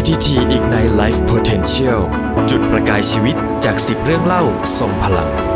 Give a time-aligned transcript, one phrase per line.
[0.00, 2.00] PTT Ignite Life Potential
[2.50, 4.42] จุดประกายชีวิตจาก 10 เรื่องเล่า
[4.78, 5.49] ทรงพลัง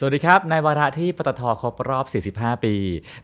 [0.00, 2.06] สวัสดีครับ ในวาระที่ปตทครบรอบ
[2.36, 2.74] 45 ปี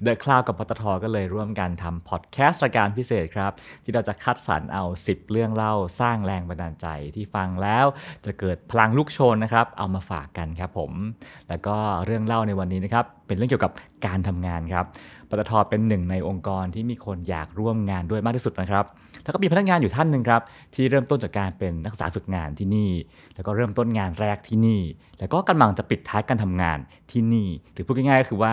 [0.07, 3.53] The Cloud กับปตทก็เลยร่วมกันทำพอดแคสต์รายการพิเศษครับ
[3.85, 6.87] ที่เราจะคัดสรรเอา 10 เรื่องเล่าสร้างแรงบันดาลใจ
[7.17, 7.87] ที่ฟังแล้ว
[8.25, 10.93] จะเกิดพลังลุกโชนนะครับ เอามาฝากกันครับผม
[11.49, 13.73] แล้วก็เรื่องเล่าในวันนี้นะครับ เป็นเรื่องเกี่ยวกับ
[14.07, 14.85] การทำงานครับ
[15.41, 18.85] ตทเป็นหนึ่งในองค์กรที่มีคนอยากร่วมงานด้วยมากที่สุดนะครับ
[19.23, 20.43] แล้วก็มีพนักงานอยู่ท่านหนึ่งครับ
[20.75, 22.91] ที่เริ่มต้นจากการเป็นนักศึกษาฝึกงานที่นี่
[23.35, 24.81] แล้วก็เริ่มต้นงานแรกที่นี่
[25.19, 26.79] แล้วก็กำลังจะปิดท้ายการทำงาน
[27.11, 28.53] ที่นี่ หรือพูดง่ายๆก็คือว่า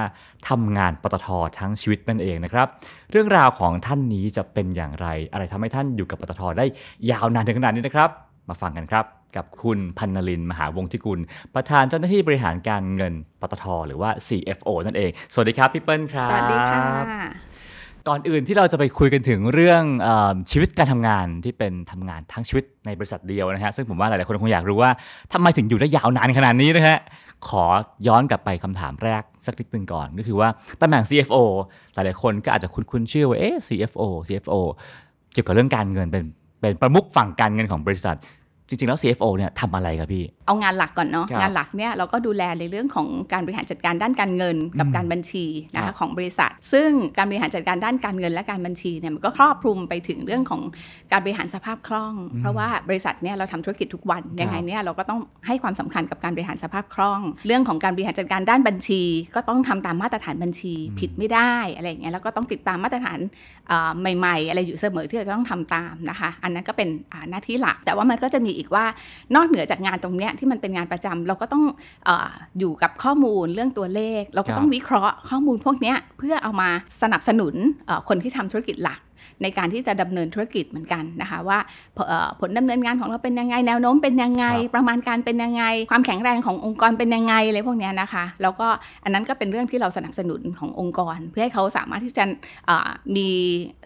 [0.49, 1.27] ทำงานปตท
[1.59, 2.67] ทั้งชีวิตนั่นเองนะครับ
[3.11, 6.65] เรื่องราวของท่านนี้จะเป็นอย่างไร อะไรทำให้ท่านอยู่กับปตทได้
[7.11, 9.05] ยาวนานถึงขนาดนี้นะครับ มาฟังกันครับ
[9.35, 11.19] กับคุณพันนลิน มหาวงศ์ทิกุล
[11.55, 16.83] ประธานเจ้าหน้าที่บริหารการเงินปตทหรือว่า CFO นั่นเอง สวัสดีครับพี่เปิ้ลครับ สวัสดีค่ะ
[18.07, 24.91] ก่อนอื่นที่เราจะไปคุยกันถึงเรื่องเออชีวิตการทำงานที่เป็นทำงานทั้งชีวิตในบริษัทเดียวนะฮะซึ่งผมว่าหลายๆคนคงอยากรู้ว่า
[25.33, 26.97] ทำไมถึงอยู่ได้ยาวนานขนาดนี้นะฮะ
[27.49, 27.63] ขอ
[28.07, 30.49] ย้อนกลับไปคำถามแรกสักนิดนึงก่อน ก็คือว่า
[30.81, 31.37] ตำแหน่ง CFO
[31.93, 34.55] หลายๆคนก็อาจจะคุ้นๆชื่อว่าเอ๊ะ CFO CFO
[35.33, 36.23] เกี่ยวกับเรื่องการเงินเป็น
[36.61, 38.17] เป็นประมุขฝั่งการเงินของบริษัท
[38.71, 50.61] จริง ๆ แล้ว CFO เนี่ยทำอะไรครับพี่ เอางานหลักก่อนเนาะครับงานหลักเนี่ยเราก็ดูแลในเรื่องของการบริหารจัดการด้านการเงินกับการบัญชีนะครัคะบของบริษัท ซึ่งการบริหารจัดการด้านการเงินและการบัญชีเนี่ยมันก็ครอบคลุมไปถึงเรื่องของ
[51.11, 59.01] การบริหารสภาพคล่อง เพราะว่าบริษัทเนี่ยเราทำธุรกิจทุกวันยังไงเนี่ยเราก็ต้องให้ความสำคัญกับการบริหารสภาพคล่อง เรื่องของการบริหารจัดการด้านบัญชี
[59.35, 63.19] ก็ต้องทำตามมาตรฐานบัญชีผิดไม่ได้อะไรอย่างเงี้ยแล้วก็ต้องติดตามมาตรฐาน
[63.71, 68.85] อ่าใหม่ ๆ อะไรอยู่เสมอที่เราจะต้องทำตามนะคะ อันนั้นก็เป็นอ่าหน้าที่หลัก แต่ว่ามันก็จะมีอีกว่า
[69.35, 71.63] นอกเหนือจากงานตรงเนี้ยที่มันเป็นงานประจำเราก็ต้อง
[72.07, 76.69] อาอยู่กับข้อมูลเรื่องตัวเลข เราก็ต้องวิเคราะห์ข้อมูลพวกเนี้ยเพื่อเอามา
[77.01, 77.53] สนับสนุน
[77.85, 78.99] เอ่อคนที่ทำธุรกิจหลัก
[79.43, 81.59] ในการที่จะดำเนินธุรกิจเหมือนกันนะคะว่า
[81.97, 88.67] ผเอ่อผลดำเนินงานของเราเป็นยังไงแนวโน้มเป็นยังไงครับประมาณการเป็นยังไง ความแข็งแรงขององค์กรเป็นยังไงอะไรพวกเนี้ยนะคะแล้วก็
[89.03, 92.23] อันนั้นก็เป็นเรื่องที่เราสนับสนุนขององค์กร เพื่อให้เขาสามารถที่จะ
[92.69, 93.29] อ่ามี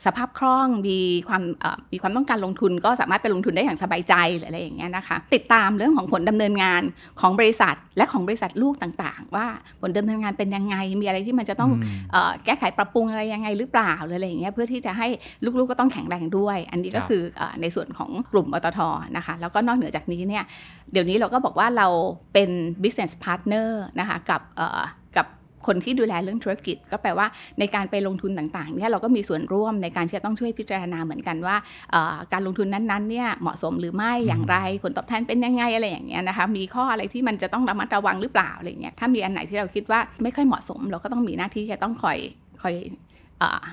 [0.06, 6.82] สภาพคล่องมีความเอ่อมีความต้องการลงทุน ก็สามารถไปลงทุนได้อย่างสบายใจหรืออะไรอย่างเงี้ยนะคะ ติดตามเรื่องของผลดำเนินงาน
[7.20, 9.46] ของบริษัท และของบริษัทลูกต่างๆ ว่า
[9.82, 11.72] ผลดำเนินงานเป็นยังไงมีอะไรที่มันจะต้อง
[12.12, 15.08] เอ่อแก้ไขปรับปรุงอะไรยังไงหรือเปล่าหรืออะไรอย่างเงี้ยเพื่อที่จะให้
[15.46, 18.80] ลูกๆก็ต้องแข็งแรงด้วย อันนี้ก็ครับคือเอ่อในส่วนของกลุ่มปตท
[19.18, 20.44] นะคะ แล้วก็นอกเหนือจากนี้เนี่ย
[20.92, 21.88] เดี๋ยวนี้เราก็บอกว่าเรา
[22.34, 22.50] เป็น
[22.84, 23.70] business partner
[24.00, 24.82] นะคะกับเอ่อ
[25.18, 25.28] กับ
[25.68, 27.28] คนที่ดูแลเรื่องธุรกิจ ก็แปลว่า
[27.60, 31.56] ในการไปลงทุนต่างๆเนี่ยเราก็มีส่วนร่วมในการที่จะต้องช่วยพิจารณาเหมือนกันว่า
[31.92, 42.18] เอ่อการลงทุนนั้นๆเนี่ยเหมาะสมหรือไม่อย่างไร ผลตอบแทนเป็นยังไงอะไรอย่างเงี้ยนะคะมีข้ออะไรที่มันจะต้องระมัดระวังหรือเปล่าอะไรอย่างเงี้ยถ้ามีอันไหนที่เราคิดว่าไม่ค่อยเหมาะสม เราก็ต้องมีหน้าที่ที่จะต้องคอย
[42.62, 42.94] คอยเอ่อ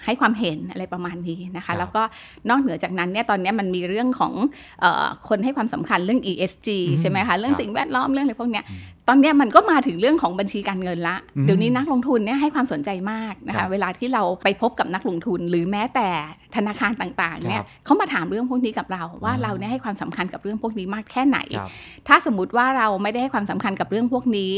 [0.05, 2.03] ให้ความเห็นอะไรประมาณนี้นะครัคะบแล้วก็
[2.51, 4.33] นอกเหนือจากนั้นเนี่ยตอนเนี้ยมันมีเรื่องของ
[4.81, 8.65] เออคนให้ความสำคัญเรื่อง ESG อืมใช่ไหมคะเรื่อคงรับสิ่งแวดล้อมเรื่องอะไรพวกเนี้ย
[9.09, 16.09] ตอนเนี้ยมันก็มาถึงเรื่องของบัญชีการเงินละอืมเดี๋ยวนี้นักลงทุนเนี่ยให้ความสนใจมากนะครัคะบเวลาที่เราไปพบกับนักลงทุน หรือแม้แต่
[16.57, 21.71] ธนาคารต่างๆเนี่ครัยบเขามาถามเรื่องพวกนี้กับเราว่าอ่าเราเนี่ยให้ความสำคัญกับเรื่องพวกนี้มากแค่ไหนครับ
[22.09, 24.53] ถ้าสมมติว่าเราไม่ได้ให้ความสำคัญกับเรื่องพวกนี้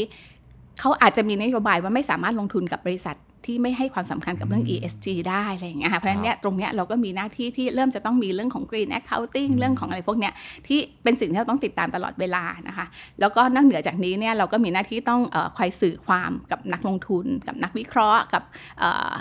[0.79, 10.33] เขาอาจจะมีนโยบายว่าไม่สามารถลงทุนกับบริษัท ที่ไม่ให้ความสำคัญกับเรื่องอืม ESG ได้อะไรอย่างเงี้ยค่ะเพราะฉะนั้นเนี่ยตรงเนี้ยเราก็มีหน้าที่ที่เริ่มจะต้องมีเรื่องของ Green Accounting เรื่องของอะไรพวกเนี้ย
[10.67, 12.85] ที่เป็นสิ่งที่เราต้องติดตามตลอดเวลานะคะ
[13.19, 18.43] แล้วก็นอกเหนือจากนี้เนี่ยเราก็มีหน้าที่ต้องเออคอยสื่อความกับนักลงทุน กับนักวิเคราะห์กับ
[18.79, 19.13] เอ่อ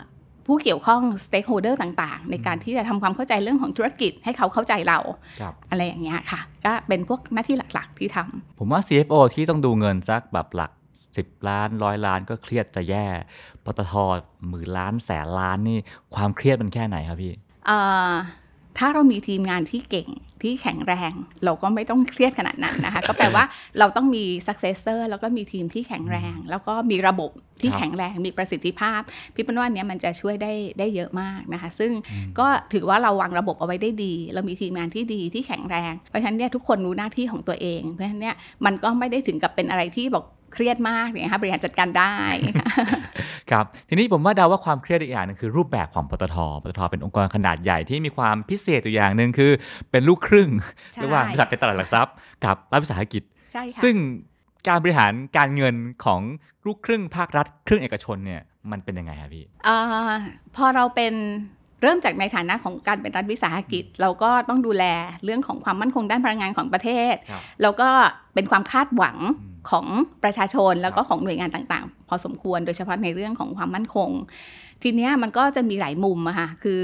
[0.48, 4.98] ผู้เกี่ยวข้อง stakeholder ต่างๆ ในการที่จะทำความเข้าใจเรื่องของธุรกิจให้เขาเข้าใจเรา
[5.40, 10.70] ครับอะไรอย่างเงี้ยค่ะ ก็เป็นพวกหน้าที่หลักๆที่ทำผมว่า CFO ที่ต้องดูเงินสักแบบหลัก
[11.22, 13.06] 10 ล้านร้อยล้านก็เครียดจะแย่
[13.64, 13.92] ปตท
[14.48, 15.78] หมื่นล้านแสนล้านนี่
[16.14, 17.32] ความเครียดมันแค่ไหนครับพี่
[17.66, 17.78] เอ่
[18.10, 18.12] อ
[18.78, 20.08] ถ้าเรามีทีมงานที่เก่ง
[20.42, 21.12] ที่แข็งแรง
[21.44, 23.44] เราก็ไม่ต้องเครียดขนาดนั้นนะคะ ก็แปลว่า
[23.78, 27.31] เราต้องมี successor แล้วก็มีทีมที่แข็งแรง แล้วก็มีระบบ
[27.61, 29.00] ที่ครับแข็งแรงมีประสิทธิภาพ
[29.34, 31.90] พี่เปิ้ลว่าอันเนี้ยมันจะช่วยได้ได้เยอะมากนะคะ ซึ่ง
[32.38, 42.14] ก็ถือว่าเราวางระบบเอาไว้ได้ดี เรามีทีมงานที่ดีที่แข็งแรง เพราะฉะนั้นเนี่ยทุกคนรู้หน้าที่ของตัวเองเพราะฉะนั้นเนี่ยมันก็ไม่ได้ถึงกับเป็นอะไรที่บอก เครียดมากเนี่ยค่ะบริหารจัดการได้
[43.50, 49.50] ครับทีนี้ผมว่าเดาว่าความเครียดอีกอย่างหนึงคือรูปแบบของปตทปตทเป็นองค์กรขนาดใหญ่ที่มีความพิเศษตัวอย่างหนึ่งคือ
[49.90, 50.48] เป็นลูกครึ่ง
[50.94, 52.14] ใช่ระหว่างบริษัทในตลาดหลักทรัพย์
[52.44, 53.22] กับรัฐวิสาหกิจ
[53.52, 53.94] ใช่ค่ะซึ่ง
[54.68, 55.74] การบริหารการเงิน
[56.04, 56.20] ของ
[56.66, 59.68] ลูกครึ่งภาครัฐครึ่งเอกชนเนี่ยมันเป็นยังไงครับพี่เอ
[60.10, 60.12] อ
[60.56, 61.14] พอเราเป็น
[61.82, 64.84] เริ่มจากในฐานะของการเป็นรัฐวิสาหกิจ เราก็ต้องดูแล
[65.24, 67.88] เรื่องของความมั่นคงด้านพลังงานของประเทศครับแล้วก็
[68.34, 69.87] เป็นความคาดหวังอืม ของ
[70.22, 74.11] ประชาชนแล้วก็ของหน่วยงานต่างๆ พอสมควรโดยเฉพาะในเรื่องของความมั่นคง
[74.82, 76.82] ทีเนี้ยมันก็จะมีหลายมุมอะค่ะคือ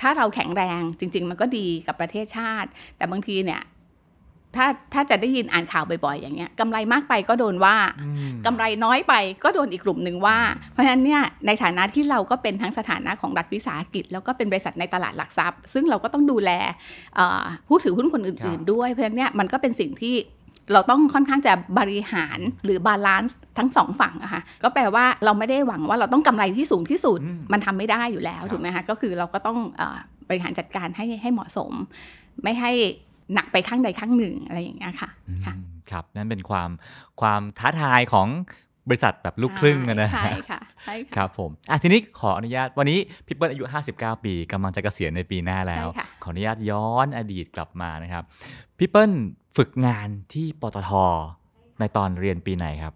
[0.00, 3.62] ถ้าเราแข็งแรงจริง ๆ มันก็ดีกับประเทศชาติ แต่บางทีเนี่ย
[4.56, 9.14] ถ้าถ้าจะได้ยินอ่านข่าวบ่อยๆ อย่างเงี้ยกำไรมากไปก็โดนว่าอืมกำไรน้อยไป
[9.44, 10.38] ก็โดนอีกกลุ่มหนึ่งว่า
[10.72, 16.50] เพราะฉะนั้นเนี่ยในฐานะที่เราก็เป็นทั้งสถานะของรัฐวิสาหกิจ แล้วก็เป็นบริษัทในตลาดหลักทรัพย์ ซึ่งเราก็ต้องดูแล
[17.16, 20.14] เอ่อผู้ถือหุ้นคนอื่น ๆ ด้วยเพราะฉะนั้นเนี่ยมันก็เป็นสิ่งที่
[20.72, 29.96] เราต้องค่อนข้างจะบริหารหรือบาลานซ์ทั้งสองฝั่งอะค่ะก็แปลว่าเราไม่ได้หวังว่าเราต้องกำไรที่สูงที่สุดอืมมันทำไม่ได้อยู่แล้วครับถูกไหมคะก็คือเราก็ต้องเอ่อ
[30.28, 31.72] บริหารจัดการให้ให้เหมาะสม
[32.42, 32.72] ไม่ให้
[33.34, 35.10] หนักไปข้างใดข้างหนึ่งอะไรอย่างเงี้ยค่ะ
[35.46, 36.70] ค่ะอืมครับนั่นเป็นความ
[37.20, 38.28] ความท้าทายของ
[38.88, 43.64] บริษัทแบบลูกครึ่งอะนะใช่ค่ะใช่ค่ะครับผมอะทีนี้ขออนุญาตวันนี้พี่เปิ้ลอายุ
[43.94, 48.24] 59 ปีกำลังจะเกษียณในปีหน้าแล้วใช่ค่ะขออนุญาตย้อนอดีตกลับมานะครับ
[48.78, 49.12] พี่เปิ้ล
[49.56, 50.92] ฝึกงานที่ปตท
[51.80, 52.94] ในตอนเรียนปีไหนครับ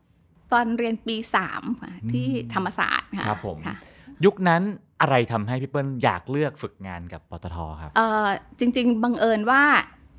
[0.53, 3.77] ตอนเรียนปีสามค่ะที่ธรรมศาสตร์ค่ะครับผมค่ะ
[4.25, 4.63] ยุคนั้น
[5.01, 8.27] อะไรทำให้พี่เปิ้ลอยากเลือกฝึกงานกับปตทครับเอ่อ
[8.59, 9.63] จริง ๆ บังเอิญว่า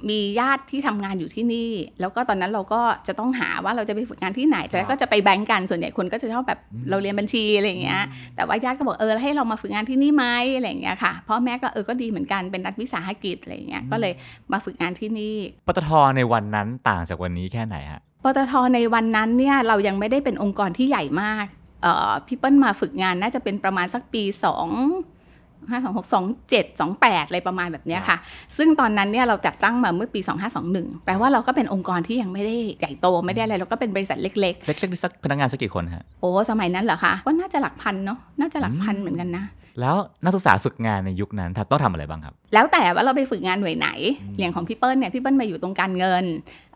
[0.09, 8.03] มีญาติที่ทำงานอยู่ที่นี่ แล้วก็ตอนนั้นเราก็จะต้องหาว่าเราจะไปฝึกงานที่ไหน แต่ครับก็จะไปแบงก์กันส่วนใหญ่คนก็จะชอบแบบอืมเราเรียนบัญชีอะไรอย่างเงี้ย
[8.35, 14.13] แต่ว่าญาติก็บอกเออให้เรามาฝึกงานที่นี่ไหมอะไรอย่างเงี้ยค่ะพ่อแม่ก็เออก็ดีเหมือนกันเป็นรัฐวิสาหกิจอะไรอย่างเงี้ยก็เลย
[14.51, 15.35] มาฝึกงานที่นี่
[15.67, 21.45] ปตทในวันนั้นต่างจากวันนี้แค่ไหนฮะปตทในวันนั้นเนี่ยเรายังไม่ได้เป็นองค์กรที่ใหญ่มาก
[21.81, 25.22] เอ่อพี่เปิ้ลมาฝึกงานน่าจะเป็นประมาณสักปี2
[25.71, 28.17] 5 2 6 2 7 2 8อะไรประมาณแบบเนี้ยค่ะ
[28.57, 30.19] ซึ่งตอนนั้นเนี่ยเราจัดตั้งมาเมื่อปี
[30.63, 39.45] 2521 แปลว่าเราก็เป็นองค์กรที่ยังไม่ได้ใหญ่โตไม่ได้อะไร เราก็เป็นบริษัทเล็กเล็กๆนี่สักพนักงานสักกี่คนฮะๆโอ้ สมัยนั้นเหรอคะ ก็น่าจะหลักพันเนาะ น่าจะหลักพันเหมือนกันนะ
[39.79, 43.89] แล้วนักศึกษาฝึกงานในยุคนั้นต้องทำอะไรบ้างครับ แล้วแต่ว่าเราไปฝึกงานหน่วยไหน
[44.21, 46.25] อืมอย่างของพี่เปิ้ลเนี่ยพี่เปิ้ลมาอยู่ตรงการเงิน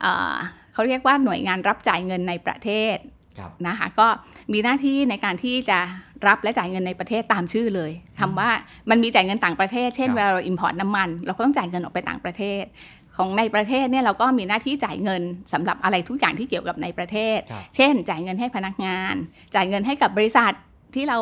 [0.01, 0.36] เอ่อ
[0.74, 2.98] เขาเรียกว่าหน่วยงานรับจ่ายเงินในประเทศ
[3.39, 4.07] ครับนะคะก็
[4.54, 5.80] มีหน้าที่ในการที่จะ
[6.28, 8.50] รับและจ่ายเงินในประเทศตามชื่อเลยคำว่า
[8.90, 12.64] มันมีจ่ายเงินต่างประเทศ เช่นครับเวลาเรา import น้ำมัน เราก็ต้องจ่ายเงินออกไปต่างประเทศ
[13.18, 15.22] ของในประเทศเนี่ยเราก็มีหน้าที่จ่ายเงิน
[15.54, 19.16] สำหรับอะไรทุกอย่างที่เกี่ยวกับในประเทศครับเช่น จ่ายเงินให้พนักงาน
[19.56, 20.54] จ่ายเงินให้กับบริษัท
[20.98, 21.20] ที่เรา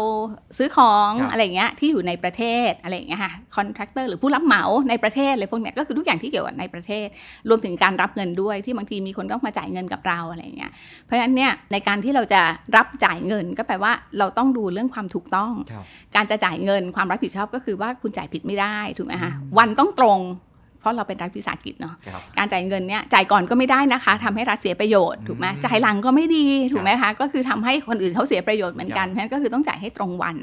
[0.57, 7.07] ซื้อของครับอะไรอย่างเงี้ยที่อยู่ในประเทศอะไรอย่างเงี้ยค่ะ contractor หรือผู้รับเหมาในประเทศอะไรพวกเนี้ยก็คือทุกอย่างที่เกี่ยวกับในประเทศ
[7.49, 10.71] รวมถึงการรับเงินด้วยที่บางทีมีคนต้องมาจ่ายเงินกับเราอะไรอย่างเงี้ย
[11.03, 12.41] เพราะฉะนั้นเนี่ยในการที่เราจะ
[12.75, 15.85] รับจ่ายเงินก็แปลว่าเราต้องดูเรื่องความถูกต้องครับ
[16.15, 20.44] การจะจ่ายเงินความรับผิดชอบก็คือว่าคุณจ่ายผิดไม่ได้ถูกไหมคะวันต้องตรงเพ
[20.85, 30.35] ราะเราเป็นรัฐวิสาหกิจเนาะครับการจ่ายเงินเนี่ยจ่ายก่อนก็ไม่ได้นะคะทำให้รัฐเสียประโยชน์ถูกไหมอืมจ่ายหลังก็ไม่ดีถูกไหมคะก็คือทำให้คนอื่นเขาเสียประโยชน์เหมือนกันครับเพราะฉะนั้นก็คือต้องจ่ายให้ตรงวัน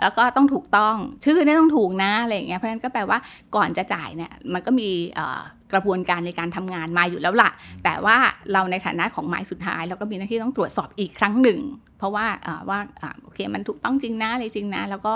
[0.00, 3.18] แล้วก็ต้องถูกต้องชื่อเนี่ยต้องถูกนะอะไรอย่างเงี้ยเพราะฉะนั้นก็แปลว่า
[3.56, 5.40] ก่อนจะจ่ายเนี่ยมันก็มีเอ่อ
[5.72, 7.50] กระบวนการในการทำงานมาอยู่แล้วล่ะ
[7.84, 8.16] แต่ว่า
[8.52, 11.60] เราในฐานะของหมายสุดท้าย เราก็มีหน้าที่ต้องตรวจสอบอีกครั้งหนึ่ง
[11.98, 15.14] เพราะว่าเอ่อว่าอ่าโอเคมันถูกต้องจริงนะอะไรจริงนะ แล้วก็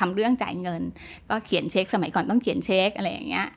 [0.00, 0.82] ทำเรื่องจ่ายเงิน
[1.28, 3.48] ก็เขียนเช็คสมัยก่อนต้องเขียนเช็คอะไรอย่างเงี้ย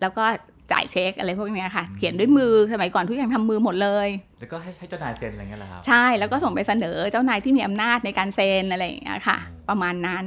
[0.00, 0.24] แล้วก็
[0.72, 4.08] จ่ายเช็คอะไรพวกเนี้ยค่ะ เขียนด้วยมือสมัยก่อนทุกอย่างทำมือหมดเลย
[4.38, 10.26] แล้วก็ให้ให้เจ้านายเซ็นอะไรเงี้ยเหรอครับ ใช่ แล้วก็ส่งไปเสนอเจ้านายที่มีอำนาจในการเซ็นอะไรอย่างเงี้ยค่ะ ประมาณนั้น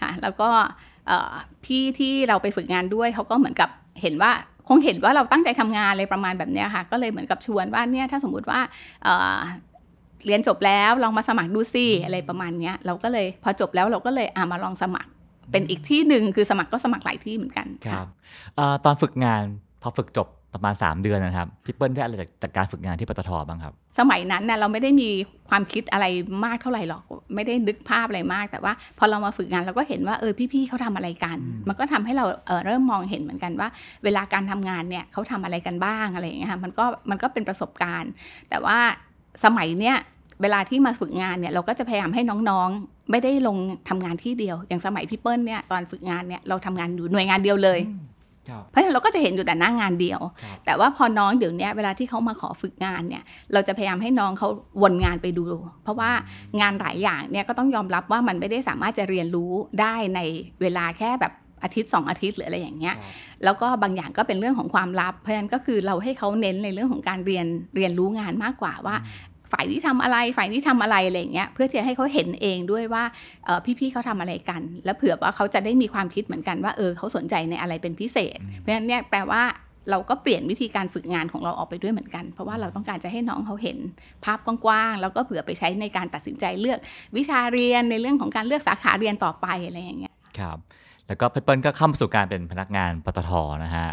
[0.00, 0.50] ค่ะ แล้วก็
[1.06, 1.32] เอ่อ
[1.64, 3.68] พี่ที่เราไปฝึกงานด้วยเขาก็เหมือนกับ
[4.02, 4.32] เห็นว่า
[4.68, 8.60] คงเห็นว่าเราตั้งใจทำงานอะไรประมาณแบบเนี้ยค่ะ ก็เลยเหมือนกับชวนว่าเนี่ยถ้าสมมุติว่า
[9.04, 9.38] เอ่อ
[10.26, 15.10] เรียนจบแล้วลองมาสมัครดูสิอะไรประมาณเนี้ยเราก็เลยพอจบแล้วเราก็เลยอ่ามาลองสมัคร
[15.52, 18.06] เป็นอีกที่หนึ่งคือสมัครก็สมัครหลายที่เหมือนกันครับ
[18.56, 19.42] เอ่อตอนฝึกงาน
[19.82, 25.08] พอฝึกจบประมาณ 3 เดือนนะครับพี่เปิ้ลได้อะไรจากจากการฝึกงานที่ปตทบ้างครับ สมัยนั้นน่ะเราไม่ได้มี
[25.48, 26.06] ความคิดอะไร
[26.44, 27.02] มากเท่าไหร่หรอก
[27.34, 33.68] ไม่ได้นึกภาพอะไรมาก แต่ว่าพอเรามาฝึกงานเราก็เห็นว่าเออพี่ๆเขาทำอะไรกันอืมมันก็ทำให้เราเออเริ่มมองเห็นเหมือนกันว่า
[34.04, 38.10] เวลาการทำงานเนี่ยเขาทำอะไรกันบ้างอะไรอย่างเงี้ยค่ะมันก็มันก็เป็นประสบการณ์
[38.50, 38.78] แต่ว่า
[39.44, 39.96] สมัยเนี้ย
[40.42, 43.56] เวลาที่มาฝึกงานเนี่ยเราก็จะพยายามให้น้องๆ ไม่ได้ลง
[43.88, 47.80] ทำงานที่เดียว อย่างสมัยพี่เปิ้ลเนี่ยตอนฝึกงานเนี่ยเราทำงานอยู่หน่วยงานเดียวเลย
[48.48, 54.48] ครับเพราะฉะนั้นเราก็จะเห็นอยู่แต่หน้างานเดียวครับแต่ว่าพอน้องเดี๋ยวเนี้ยเวลาที่เขามาขอฝึกงานเนี่ยเราจะพยายามให้น้องเขา
[54.82, 55.44] วนงานไปดู
[55.82, 56.10] เพราะว่า
[56.60, 60.20] งานหลายอย่างเนี่ยก็ต้องยอมรับว่ามันไม่ได้สามารถจะเรียนรู้ได้ใน
[60.60, 63.12] เวลาแค่แบบอาทิตย์สองอาทิตย์หรืออะไรอย่างเงี้ยครับ
[63.44, 68.96] แล้วก็บางอย่างก็เป็นเรื่องของความลับ เพราะฉะนั้นก็คือเราให้เขาเน้นในเรื่องของการเรียนเรียนรู้งานมากกว่าว่า
[69.52, 73.04] ฝ่ายนี้ทำอะไรฝ่ายนี้ทำอะไรอะไรอย่างเงี้ยเพื่อที่จะให้เขาเห็นเองด้วยว่า
[73.44, 79.42] เอ่อพี่ๆเขาทำอะไรกัน แล้วเผื่อว่าเขาจะได้มีความคิดเหมือนกันว่าเออเขาสนใจในอะไรเป็นพิเศษ เพราะฉะนั้นเนี่ยแปลว่า
[79.90, 83.78] เราก็เปลี่ยนวิธีการฝึกงานของเราออกไปด้วยเหมือนกัน เพราะว่าเราต้องการจะให้น้องเขาเห็น
[84.24, 86.78] ภาพกว้างๆ แล้วก็เผื่อไปใช้ในการตัดสินใจเลือก
[87.16, 90.58] วิชาเรียนในเรื่องของการเลือกสาขาเรียนต่อไปอะไรอย่างเงี้ยครับ
[91.10, 93.30] แล้วก็พี่เปิ้ลก็เข้ามาสู่การเป็นพนักงานปตท
[93.64, 93.88] นะฮะ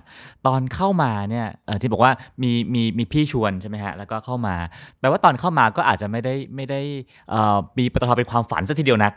[0.45, 2.11] ตอนเข้ามาเนี่ยเอ่อที่บอกว่า
[2.43, 4.55] มีมีมีพี่ชวนใช่ไหมฮะแล้วก็เข้ามา
[4.99, 6.81] แปลว่าตอนเข้ามาก็อาจจะไม่ได้ไม่ได้
[7.29, 9.13] เอ่อมีปตทเป็นความฝันซะทีเดียวนัก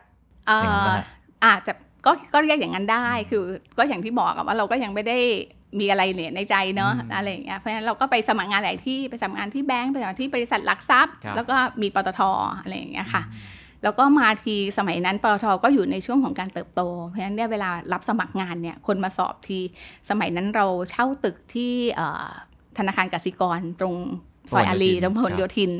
[0.47, 1.07] เอ่อย่างนั้นอปะฮะ
[1.45, 1.73] อาจจะ
[2.07, 3.43] ก็ก็เรียกอย่างนั้นได้คือ
[3.79, 5.19] ก็อย่างที่บอกอะว่าเราก็ยังไม่ได้
[5.81, 12.21] มีอะไรเนี่ยในใจเนาะอืมอะไรอย่างเงี้ยเพราะฉะนั้นเราก็ไปสมัครงานหลายที่ไปสมัครงานที่แบงก์ไปสมัครที่บริษัทหลักทรัพย์ครับแล้วก็มีปตท
[12.63, 13.23] อะไรอย่างเงี้ยค่ะ
[13.83, 19.59] แล้วก็มาทีสมัยนั้นปตทก็อยู่ในช่วงของการเติบโต เพราะฉะนั้นเนี่ยเวลารับสมัครงานเนี่ยคนมาสอบที
[20.11, 22.29] สมัยนั้นเราเช่าตึกที่เอ่อ
[22.79, 23.97] ธนาคารกสิกรตรง
[24.53, 25.73] ซอยอารีตรงพหลโยธิน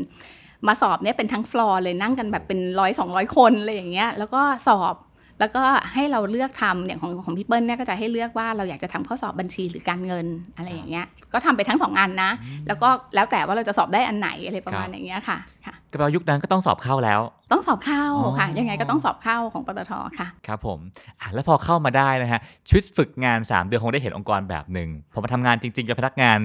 [0.67, 4.95] มาสอบเนี่ยเป็นทั้งฟลอร์เลยนั่งกันแบบเป็นร้อยสองร้อยคนอะไรอย่างเงี้ยแล้วก็สอบ
[5.41, 12.31] แล้วก็ให้เราเลือกทำอย่างของของพี่เปิ้ลเนี่ยก็จะให้เลือกว่าเราอยากจะทำข้อสอบบัญชีหรือการเงินอะไรอย่างเงี้ย ก็ทำไปทั้งสองอันนะ
[12.67, 17.21] แล้วก็แล้วแต่ว่าเราจะสอบได้อันไหนอะไรประมาณอย่างเงี้ยค่ะค่ะก็แปลว่ายุคนั้นก็ต้องสอบเข้าแล้ว
[17.53, 20.79] ต้องสอบเข้าอ๋อค่ะ ยังไงก็ต้องสอบเข้าของปตทค่ะ ครับผม
[21.21, 26.39] อะแล้วพอเข้ามาได้นะฮะชีวิตฝึกงาน 3 เดือนคงได้เห็นองค์กรแบบหนึ่งพอมาทำงานจริงๆกับพนักงาน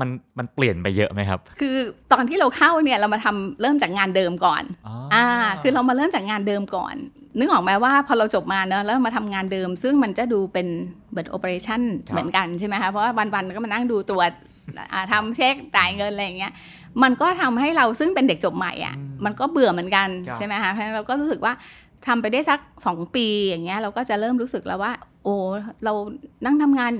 [0.00, 1.76] มันมันเปลี่ยนไปเยอะไหมครับ คือ
[2.12, 5.26] ตอนที่เราเข้าเนี่ยเรามาทำเริ่มจากงานเดิมก่อนอ๋ออ่า
[5.62, 6.96] คือเรามาเริ่มจากงานเดิมก่อน
[7.38, 10.66] นึกออกไหมว่าพอเราจบมาเนอะแล้วมาทำงานเดิม ซึ่งมันจะดูเป็น
[11.10, 11.80] เหมือนโอเปอเรชั่น
[12.12, 14.30] เหมือนกันใช่ไหมคะเพราะว่าวันๆก็มานั่งดูตรวจ
[14.92, 16.52] อ่าทำเช็คจ่ายเงินอะไรอย่างเงี้ย
[17.02, 21.52] มันก็ทำให้เราซึ่งเป็นเด็กจบใหม่อะอืมมันก็เบื่อเหมือนกันครับใช่ไหมคะเพราะฉะนั้นเราก็รู้สึกว่า
[22.06, 24.92] ทำไปได้สักสองปีอย่างเงี้ยเราก็จะเริ่มรู้สึกแล้วว่า
[25.24, 25.34] โอ้
[25.84, 25.92] เรา
[26.44, 26.92] นั่งทำงาน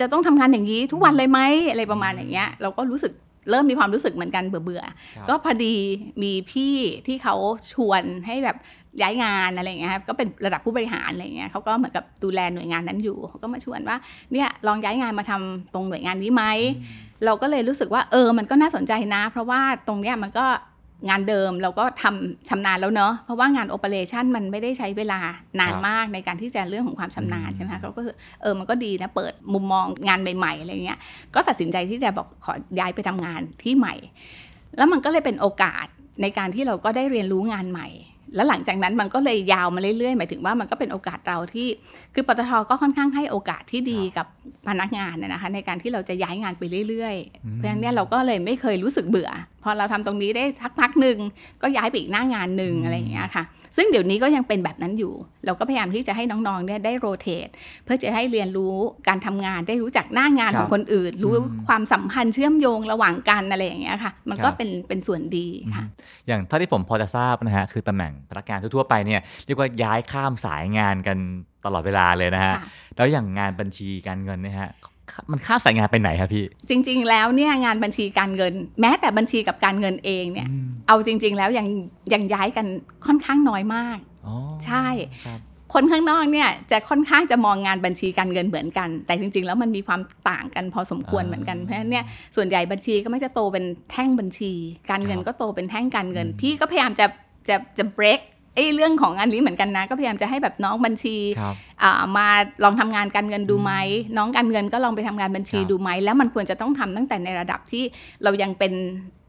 [0.00, 1.40] จะต้องทำงานอย่างนี้ทุกวันเลยไหม
[1.70, 3.12] อะไรประมาณอย่างเงี้ยเราก็รู้สึก
[3.50, 5.74] เริ่มมีความรู้สึกเหมือนกันเบื่อเบื่อๆครับก็พอดี
[6.22, 6.74] มีพี่
[7.06, 7.34] ที่เขา
[7.72, 8.56] ชวนให้แบบ
[9.02, 13.96] ย้ายงานอะไรอย่างเงี้ยครับก็เป็นระดับผู้บริหารอะไรอย่างเงี้ยเขาก็เหมือนกับดูแลหน่วยงานนั้นอยู่เขาก็มาชวนว่า
[14.32, 16.44] เนี่ยลองย้ายงานมาทำตรงหน่วยงานนี้ไหม
[17.24, 20.46] เราก็เลยรู้สึกว่าเออมันก็น่าสนใจนะ เพราะว่าตรงเนี้ยมันก็
[21.08, 25.20] งานเดิมเราก็ทำชำนาญแล้วเนอะเพราะว่างานโอเปอเรชันมันไม่ได้ใช้เวลา
[25.60, 30.98] นานครับมากในการที่จะเรื่องของความชำนาญอืมใช่ไหมคะเขาก็คือเออมันก็ดีนะเปิดมุมมองงานใหม่ๆอะไรเงี้ย
[31.34, 33.94] ก็ตัดสินใจที่จะบอกขอย้ายไปทำงานที่ใหม่
[34.76, 35.86] แล้วมันก็เลยเป็นโอกาส
[36.22, 37.88] ในการที่เราก็ได้เรียนรู้งานใหม่
[38.34, 41.68] แล้วหลังจากนั้นมันก็เลยยาวมาเรื่อยๆ หมายถึงว่ามันก็เป็นโอกาสเราที่
[42.14, 44.26] คือปตทก็ค่อนข้างให้โอกาสที่ดีกับ
[44.68, 49.30] พนักงานนะนะคะในการที่เราจะย้ายงานไปเรื่อยๆ เพราะฉะนั้นเนี่ยเราก็เลยไม่เคยรู้สึกเบื่อ
[49.64, 51.16] พอเราทำตรงนี้ได้สักพักหนึ่ง
[51.62, 53.44] ก็ย้ายไปอีกหน้างานหนึ่งอะไรอย่างเงี้ยค่ะ
[53.76, 55.12] ซึ่งเดี๋ยวนี้ก็ยังเป็นแบบนั้นอยู่
[55.46, 57.48] เราก็พยายามที่จะให้น้องๆเนี่ยได้โรเตท
[57.84, 58.76] เพื่อจะให้เรียนรู้
[59.08, 65.84] การทำงานได้รู้จักหน้างานครับของคนอื่น รู้อืมความสัมพันธ์เชื่อมโยงระหว่างกันอะไรอย่างเงี้ยค่ะ มันก็ครับเป็นเป็นส่วนดีค่ะ
[66.26, 71.18] อย่างเท่าที่ผมพอจะทราบนะฮะคือตำแหน่งพนักงานทั่วๆไปเนี่ยเรียกว่าย้ายข้ามสายงานกัน
[71.64, 72.66] ตลอดเวลาเลยนะฮะค่ะ
[72.98, 74.70] แล้วอย่างงานบัญชีการเงินเนะฮะ
[75.30, 81.66] มันข้ามสายงานไปไหนครับพี่ จริง ๆ แล้วเนี่ยงานบัญชีการเงิน แม้แต่บัญชีกับการเงินเองเนี่ยอืมเอาจริง ๆ แล้วยัง
[82.12, 82.66] ยังย้ายกัน
[83.06, 84.86] ค่อนข้างน้อยมากอ๋อใช่
[85.26, 85.40] ครับ
[85.74, 90.00] คนข้างนอกเนี่ยจะค่อนข้างจะมองงานบัญชีการเงินเหมือนกัน แต่จริง ๆ แล้วมันมีความ
[90.30, 92.04] ต่างกันพอสมควรอ่าเหมือนกันเพราะฉะนั้นเนี่ย
[92.36, 94.52] ส่วนใหญ่บัญชีก็ไม่จะโตเป็นแท่งบัญชี
[94.90, 97.06] การเงินครับก็โตเป็นแท่งการเงินอืมพี่ก็พยายามจะ
[97.48, 98.20] จะจะ break
[98.58, 102.28] ไอ้เรื่องของอันนี้เหมือนกันนะ ก็พยายามจะให้แบบน้องบัญชีครับอ่ามา
[102.64, 103.72] ลองทำงานการเงินดูไหม
[104.16, 107.82] น้องการเงินก็ลองไปทำงานบัญชีครับดูไหมแล้วมันควรจะต้องทำตั้งแต่ในระดับที่
[108.22, 108.72] เรายังเป็น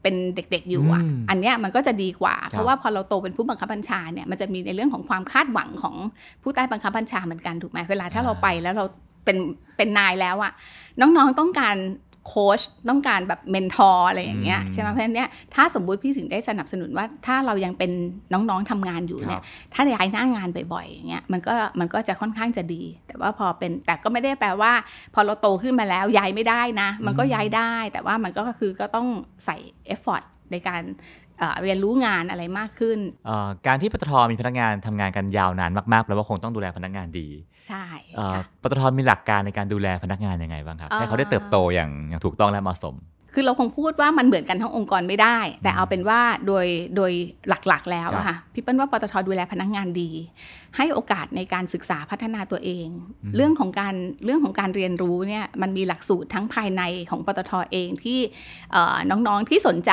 [0.02, 5.94] เป็นเด็กๆอยู่อะอืมอันเนี้ยมันก็จะดีกว่าครับเพราะว่าพอเราโตเป็นผู้บังคับบัญชาเนี่ยมันจะมีในเรื่องของความคาดหวังของ
[6.42, 8.84] ผู้ใต้บังคับบัญชาเหมือนกันถูกไหมเวลาถ้าเราไปแล้วเรา
[9.24, 9.36] เป็น
[9.76, 10.52] เป็นนายแล้วอะ
[11.00, 11.76] น้องๆต้องการ
[12.28, 17.90] โค้ชต้องการแบบ mentor อะไรอย่างเงี้ยอืมใช่ไหมเพราะฉะนั้นเนี่ยถ้าสมมุติพี่ถึงได้สนับสนุนว่าถ้าเรายังเป็น
[18.32, 24.72] น้องๆทำงานอยู่เนี่รับถ้าย้ายหน้างานบ่อยๆอย่างเงี้ยมันก็มันก็จะค่อนข้างจะดี แต่ว่าพอเป็นแต่ก็ไม่ได้แปลว่า
[25.14, 29.08] พอเราโตขึ้นมาแล้วย้ายไม่ได้นะ มันก็ย้ายได้ แต่ว่ามันก็คือก็ต้อง
[29.44, 29.56] ใส่
[29.86, 30.22] effort
[30.52, 30.82] ในการ
[31.38, 37.28] เอ่อเรียนรู้งานอะไรมากขึ้นเอ่อการที่ปตทมีพนักงานทำงานกันยาวนานมากๆแปลว่าคงต้องดูแลพนักงานดี
[37.70, 37.86] ใช่
[38.16, 42.96] เอ่อค่ะปตทมีหลักการในการดูแลพนักงานยังไงบ้างครับอ่าให้เขาได้เติบโตอย่างอย่างถูกต้องและเหมาะสม
[43.34, 47.12] คือเราคงพูดว่ามันเหมือนกันทั้งองค์กรไม่ได้ แต่เอาเป็นว่าโดยโดย
[47.48, 50.10] หลักๆ แล้วอะค่ะพี่เปิ้ลว่าปตทดูแลพนักงานดี
[50.76, 52.88] ให้โอกาสในการศึกษาพัฒนาตัวเอง
[53.22, 58.18] อืมเรื่องของการเรื่องของการเรียนรู้เนี่ยมันมีหลักสูตรทั้งภายในของปตทเองที่
[58.72, 59.92] เอ่อน้องๆที่สนใจ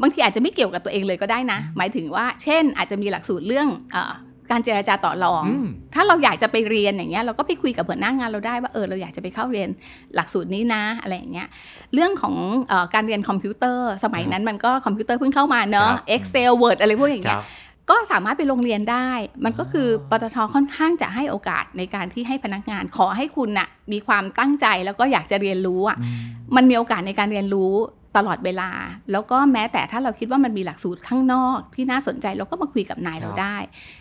[0.00, 4.12] บางทีอาจจะไม่เกี่ยวกับตัวเองเลยก็ได้นะ หมายถึงว่า เช่น อาจจะมีหลักสูตรเรื่องเออ
[4.50, 9.68] การเจรจาต่อรองอืมถ้าเราอยากจะไปเรียนอย่างเงี้ยเราก็ไปคุยกับหัวหน้างานเราได้ว่าเออเราอยากจะไปเข้าเรียน
[10.14, 11.48] หลักสูตรนี้นะอะไรอย่างเงี้ย
[11.94, 12.34] เรื่องของ
[12.68, 17.44] เออการเรียนคอมพิวเตอร์ สมัยนั้นมันก็คอมพิวเตอร์เพิ่งเข้ามาเนอะครับ Excel Word อะไรพวกอย่างเงี้ยครับ
[17.90, 19.08] ก็สามารถไปโรงเรียนได้
[19.44, 26.24] มันก็คือปตทค่อนข้างจะให้โอกาสในการที่ให้พนักงาน ขอให้คุณน่ะมีความตั้งใจแล้วก็อยากจะเรียนรู้อะอืม
[26.56, 27.72] มันมีโอกาสในการเรียนรู้
[28.16, 28.70] ตลอดเวลา
[29.12, 33.56] แล้วก็แม้แต่ถ้าเราคิดว่ามันมีหลักสูตรข้างนอกที่น่าสนใจเราก็มาคุยกับนายครับเราได้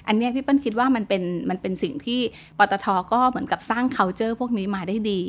[0.08, 2.20] อันเนี้ยพี่เปิ้ลคิดว่ามันเป็นมันเป็นสิ่งที่
[2.60, 5.22] ปตทก็เหมือนกับสร้าง culture พวกนี้มาได้ดี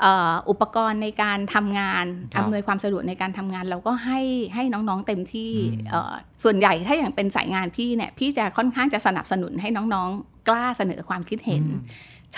[0.00, 2.04] เอ่ออุปกรณ์ในการทำงาน
[2.34, 4.20] ครับอำนวยความสะดวกในการทำงาน เราก็ให้
[4.54, 6.14] ให้น้องๆเต็มที่อืมเอ่อ
[6.44, 11.82] ส่วนใหญ่ถ้าอย่างเป็นสายงานพี่เนี่ยพี่จะค่อนข้างจะสนับสนุนให้น้องๆ กล้าเสนอความคิดเห็นอืม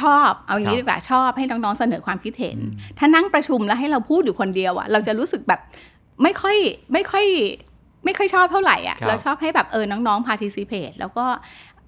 [0.00, 5.61] ชอบเอาอย่างนี้ครับดีกว่าชอบให้น้องๆเสนอความคิดเห็นอืมถ้านั่งประชุมแล้วให้เราพูดอยู่คนเดียวอะเราจะรู้สึกแบบ
[6.23, 6.57] ไม่ค่อย
[6.92, 7.26] ไม่ค่อย
[8.04, 11.26] ไม่ค่อยชอบเท่าไหร่อะครับเราชอบให้แบบเออน้องๆ participate แล้วก็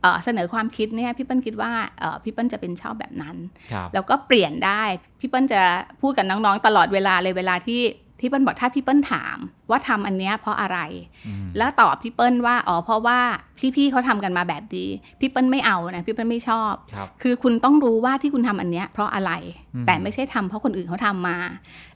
[0.02, 3.36] เอ่อเสนอความคิดเนี่ยพี่เปิ้ลคิดว่าเอ่อพี่เปิ้ลจะเป็นชอบแบบนั้น
[3.72, 4.82] ครับแล้วก็เปลี่ยนได้
[5.20, 5.62] พี่เปิ้ลจะ
[6.00, 7.80] พูดกับน้องๆ ตลอดเวลาเลยเวลาที่
[8.20, 9.36] ที่เปิ้ลบอกถ้าพี่เปิ้ลถาม
[9.70, 10.78] ว่าทำอันเนี้ยเพราะอะไร
[11.26, 13.18] อืมแล้วตอบพี่เปิ้ลว่าอ๋อเพราะว่า
[13.76, 14.86] พี่ๆเขาทำกันมาแบบดี
[15.20, 19.32] พี่เปิ้ลไม่เอานะพี่เปิ้ลไม่ชอบครับคือคุณต้องรู้ว่าที่คุณทำอันเนี้ยเพราะอะไร
[19.74, 21.38] อืมแต่ไม่ใช่ทำเพราะคนอื่นเขาทำมา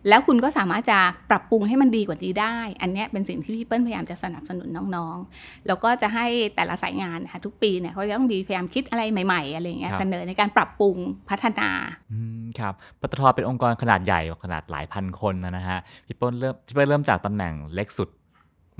[0.08, 0.98] แล้วคุณก็สามารถจะ
[1.30, 6.26] ปรับปรุงให้มันดีกว่านี้ได้ อันเนี้ยเป็นสิ่งที่พี่เปิ้ลพยายามจะสนับสนุนน้องๆ แล้วก็จะให้
[6.56, 10.96] แต่ละสายงานนะคะทุกปีเนี่ยเขาจะต้องมีพยายามคิดอะไรใหม่ ๆอะไรอย่างเงี้ยครับเสนอในการปรับปรุง
[11.28, 11.70] พัฒนา
[12.12, 18.08] อืม ครับปตทเป็นองค์กรขนาดใหญ่ขนาดหลายพันคนนะนะฮะพี่เปิ้ลเริ่มพี่เปิ้ลเริ่มจากตำแหน่งเล็กสุด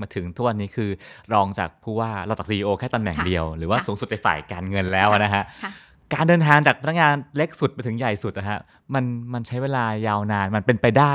[0.01, 0.89] มาถึงทุกวันนี้คือ
[1.33, 5.71] รองจากผู้ว่าเราจากซีอแค่ตำแหน่งค่ะเดียว หรือว่าค่ะสูงสุดในฝ่ายการเงินแล้วนะฮะค่ะ
[6.13, 8.59] การเดินทางจากพนักงานเล็กสุดไปถึงใหญ่สุดนะฮะ
[8.93, 9.03] มัน
[9.33, 11.13] มันใช้เวลายาวนานมันเป็นไปได้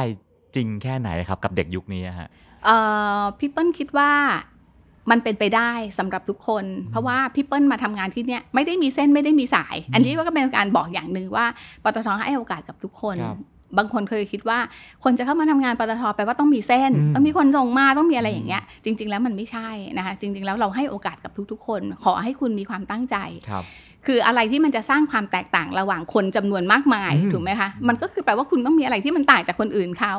[0.57, 2.28] จริงแค่ไหนครับกับเด็กยุคนี้อะฮะ
[2.64, 2.76] เอ่
[3.19, 4.11] อพี่เปิ้ลคิดว่า
[5.11, 11.47] มันเป็นไปได้สำหรับทุกคน เพราะว่าพี่เปิ้ลมาทำงานที่เนี้ยไม่ได้มีเส้นไม่ได้มีสาย อันนี้ก็เป็นการบอกอย่างหนึ่งว่า
[11.85, 13.38] ปตทให้โอกาสกับทุกคนครับ
[13.78, 14.59] บางคนเคยคิดว่า
[15.04, 23.16] คนจะเข้ามาทำงานปตทแปลว่าต้องมีเส้นอืมต้องมีคนส่งมาต้องมีอะไรอย่างเงี้ย จริง ๆ แล้วมันไม่ใช่นะคะจริง ๆ แล้วเราให้โอกาสกับทุกๆ คน ขอให้คุณมีความตั้งใจ
[24.00, 30.14] ครับคืออะไรที่มันจะสร้างความแตกต่างระหว่างคนจำนวนมากมายอืมถูกไหมคะมันก็คือแปลว่าคุณต้องมีอะไรที่มันต่างจากคนอื่นเขา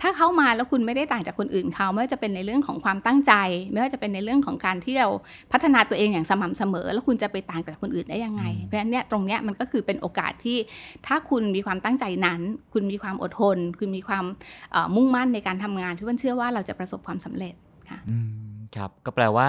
[0.00, 3.32] ถ้าเข้ามาแล้วคุณไม่ได้ต่างจากคนอื่นเขาไม่ว่าจะเป็นในเรื่องของความตั้งใจ
[3.72, 5.08] ไม่ว่าจะเป็นในเรื่องของการที่เรา
[5.52, 10.58] พัฒนาตัวเองอย่างสม่ำเสมอ แล้วคุณจะไปต่างจากคนอื่นได้ยังไง เพราะฉะนั้นเนี่ยตรงเนี้ยมันก็คือเป็นโอกาสที่
[11.06, 12.40] ถ้าคุณมีความตั้งใจนั้น
[12.72, 14.24] คุณมีความอดทน คุณมีความ
[14.72, 17.54] เอ่อมุ่งมั่นในการทำงานที่วันเชื่อว่าเราจะประสบความสำเร็จ
[17.90, 18.45] ค่ะอืม
[18.78, 19.48] ครับก็แปลว่า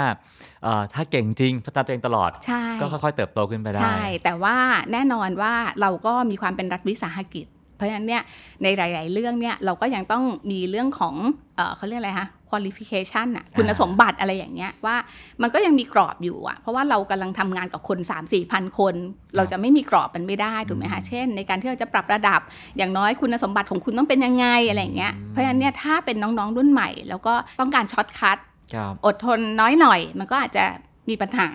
[0.64, 4.56] เอ่อถ้าเก่งจริงพัฒนาตัวเองตลอดใช่ก็ค่อยๆเติบโตขึ้นไปได้ ใช่ แต่ว่า
[4.92, 8.24] แน่นอนว่าเราก็มีความเป็นรัฐวิสาหกิจ เพราะฉะนั้นเนี่ย
[8.64, 11.16] ในหลาย ๆ เรื่องเนี่ยเราก็ยังต้องมีเรื่องของ
[11.56, 14.96] เออเขาเรียกอะไรคะ qualification อะคุณสมบัติอะไรอย่างเงี้ยว่า
[15.42, 18.96] มันก็ยังมีกรอบอยู่อะเพราะว่าเรากำลังทำงานกับคน 3 4พันคน
[19.36, 22.42] เราจะไม่มีกรอบมันไม่ได้ถูกไหมคะเช่น ในการที่เราจะปรับระดับ
[22.78, 28.57] อย่างน้อยคุณสมบัติของคุณต้องเป็นยังไงอะไรอย่างเงี้ยเพราะฉะนั้นเนี่ยถ้าเป็นน้องๆรุ่นใหม่ แล้วก็ต้องการ shortcut ครับ
[29.06, 30.66] อดทนน้อยหน่อย มันก็อาจจะ
[31.10, 31.48] มีปัญหา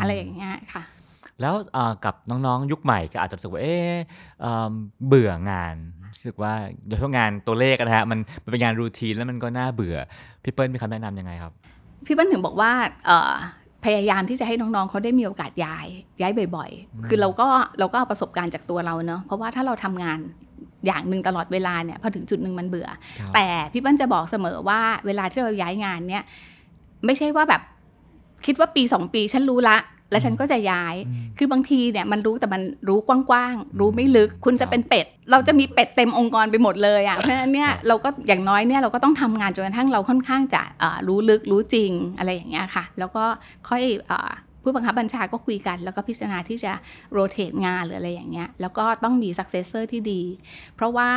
[0.00, 0.82] อะไรอย่างเงี้ยค่ะ
[1.40, 3.94] แล้วเอ่อกับน้องๆ ยุคใหม่ก็อาจจะรู้สึกว่าเอ๊ะ
[4.40, 4.72] เอิ่ม
[5.06, 5.74] เบื่องาน
[6.12, 6.52] รู้สึกว่า
[6.86, 9.96] โดยเฉพาะงานตัวเลขอะนะฮะมันมันเป็นงาน routine แล้วมันก็น่าเบื่อ
[10.42, 11.52] พี่เปิ้ลมีคำแนะนำยังไงครับ
[12.06, 12.72] พี่เปิ้ลถึงบอกว่า
[13.06, 13.32] เอ่อ
[13.84, 15.86] พยายามที่จะให้น้องๆเขาได้มีโอกาสย้าย
[16.20, 20.18] ย้ายบ่อยๆ คือเราก็เราก็เอาประสบการณ์จากตัวเราเนอะเพราะว่าถ้าเราทำงาน
[20.86, 26.22] อย่างหนึ่งตลอดเวลาเนี่ยพอถึงจุดหนึ่งมันเบื่อครับแต่พี่เปิ้ลจะบอกเสมอว่าเวลาที่เราย้ายงานเนี่ย
[27.06, 27.62] ไม่ใช่ว่าแบบ
[28.46, 29.78] คิดว่าปีสองปีฉันรู้ละ
[30.10, 43.24] แล้วฉันก็จะย้ายอืมคือบางทีเนี่ยมันรู้แต่มันรู้กว้างๆ รู้ไม่ลึก คุณครัจะบเป็นเป็ด เราจะมีเป็ดเต็มองค์กรไปหมดเลยอะ เพราะฉะนั้นเนี่ยครับเราก็อย่างน้อยเนี่ยเราก็ต้องทำงานจนกระทั่งเราค่อนข้างจะเอ่อรู้ลึกรู้จริงอะไรอย่างเงี้ยค่ะ แล้วก็
[43.68, 44.30] ค่อยเอ่อ
[44.62, 46.72] ผู้บังคับบัญชาก็คุยกัน แล้วก็พิจารณาที่จะ
[47.12, 50.22] โรเตทงานหรืออะไรอย่างเงี้ย แล้วก็ต้องมี successor ที่ดี
[50.76, 51.10] เพราะว่า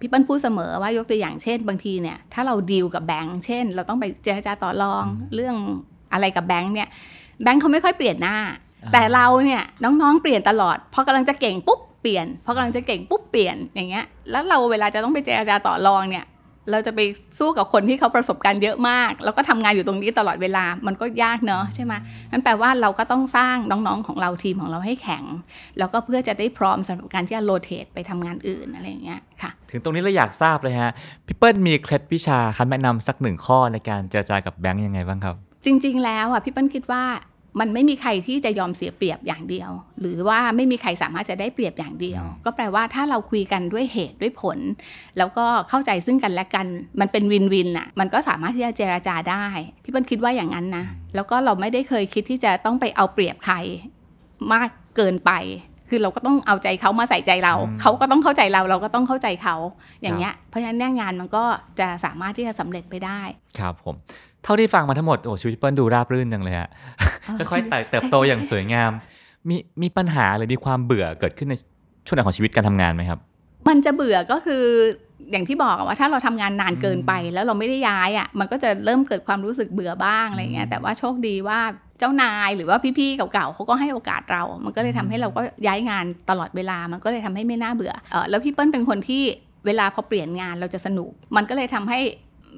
[0.00, 5.56] พี่เปิ้ลพูดเสมอว่ายกตัวอย่างเช่น บางทีเนี่ยถ้าเราดีลกับแบงค์เช่น เราต้องไปเจรจาต่อรองอืมเรื่อง
[6.12, 6.88] อะไรกับแบงค์เนี่ย
[7.42, 8.36] แบงค์เขาไม่ค่อยเปลี่ยนหน้า
[8.84, 16.24] อ่าแต่เราเนี่ยน้องๆเปลี่ยนตลอดพอกำลังจะเก่งปุ๊บเปลี่ยนพอกำลังจะเก่งปุ๊บเปลี่ยนอย่างเงี้ยแล้วเราเวลาจะต้องไปเจรจาต่อรองเนี่ย
[16.70, 17.00] เราจะไป
[17.38, 21.92] สู้กับคนที่เขาประสบการณ์เยอะมาก แล้วก็ทำงานอยู่ตรงนี้ตลอดเวลามันก็ยากเนอะใช่ไหม
[22.32, 25.24] นั่นแปลว่าเราก็ต้องสร้างน้องๆของเราทีมของเราให้แข็ง
[25.78, 30.92] แล้วก็เพื่อจะได้พร้อมสำหรับการที่จะโรเตทไปทำงานอื่นอะไรอย่างเงี้ยค่ะ ถึงตรงนี้เราอยากทราบเลยฮะ
[31.26, 37.04] พี่เปิ้ลมีเคล็ดวิชาคำแนะนำสักหนึ่งข้อในการเจรจากับแบงก์ยังไงบ้างครับ จริง ๆ แล้วอะพี่เปิ้ลคิดว่า
[37.60, 44.58] มันไม่มีใครที่จะยอมเสียเปรียบอย่างเดียว หรือว่าไม่มีใครสามารถจะได้เปรียบอย่างเดียวอืมก็แปลว่าถ้าเราคุยกันด้วยเหตุด้วยผล
[45.18, 46.66] แล้วก็เข้าใจซึ่งกันและกัน
[47.00, 49.44] มันเป็นวินวินอะมันก็สามารถที่จะเจราจาได้
[49.82, 50.84] พี่เปิ้ลคิดว่าอย่างนั้นนะ
[51.14, 53.56] แล้วก็เราไม่ได้เคยคิดที่จะต้องไปเอาเปรียบใคร
[54.52, 55.32] มากเกินไป
[55.88, 59.56] คือเราก็ต้องเอาใจเขามาใส่ใจเราอืมเขาก็ต้องเข้าใจเรา เราก็ต้องเข้าใจเขา
[60.02, 61.44] อย่างเงี้ยเพราะฉะนั้นเนี่ยงานมันก็
[61.80, 63.20] จะสามารถที่จะสำเร็จไปได้
[63.58, 63.94] ครับผม
[64.37, 66.68] เท่าที่ฟังมาทั้งหมดโอ้ชีวิตพี่เปิ้ลดูราบรื่นจังเลยฮะ
[67.50, 68.90] ค่อยๆไต่เติบโตอย่างสวยงาม
[69.48, 71.54] มีมีปัญหาหรือมีความเบื่อเกิดขึ้นใน
[72.06, 73.18] ช่วงไหนของชีวิตการทำงานไหมครับ
[73.68, 74.64] มันจะเบื่อก็คือ
[75.30, 81.60] อย่างที่บอกอะว่าถ้าเราทำงานนานเกินไปแล้วเราไม่ได้ย้ายอะมันก็จะเริ่มเกิดความรู้สึกเบื่อบ้างอะไรเงี้ยแต่ว่าโชคดีว่า
[81.98, 89.22] เจ้านายหรือว่าพี่ๆเก่าๆเขาก็ให้โอกาสเรา มันก็เลยทำให้เราก็ย้ายงานตลอดเวลามันก็เลยทำให้ไม่น่าเบื่อเออแล้วพี่เปิ้ลเป็นคนที่
[89.66, 92.00] เวลาพอเปลี่ยนงานเราจะสนุก มันก็เลยทำให้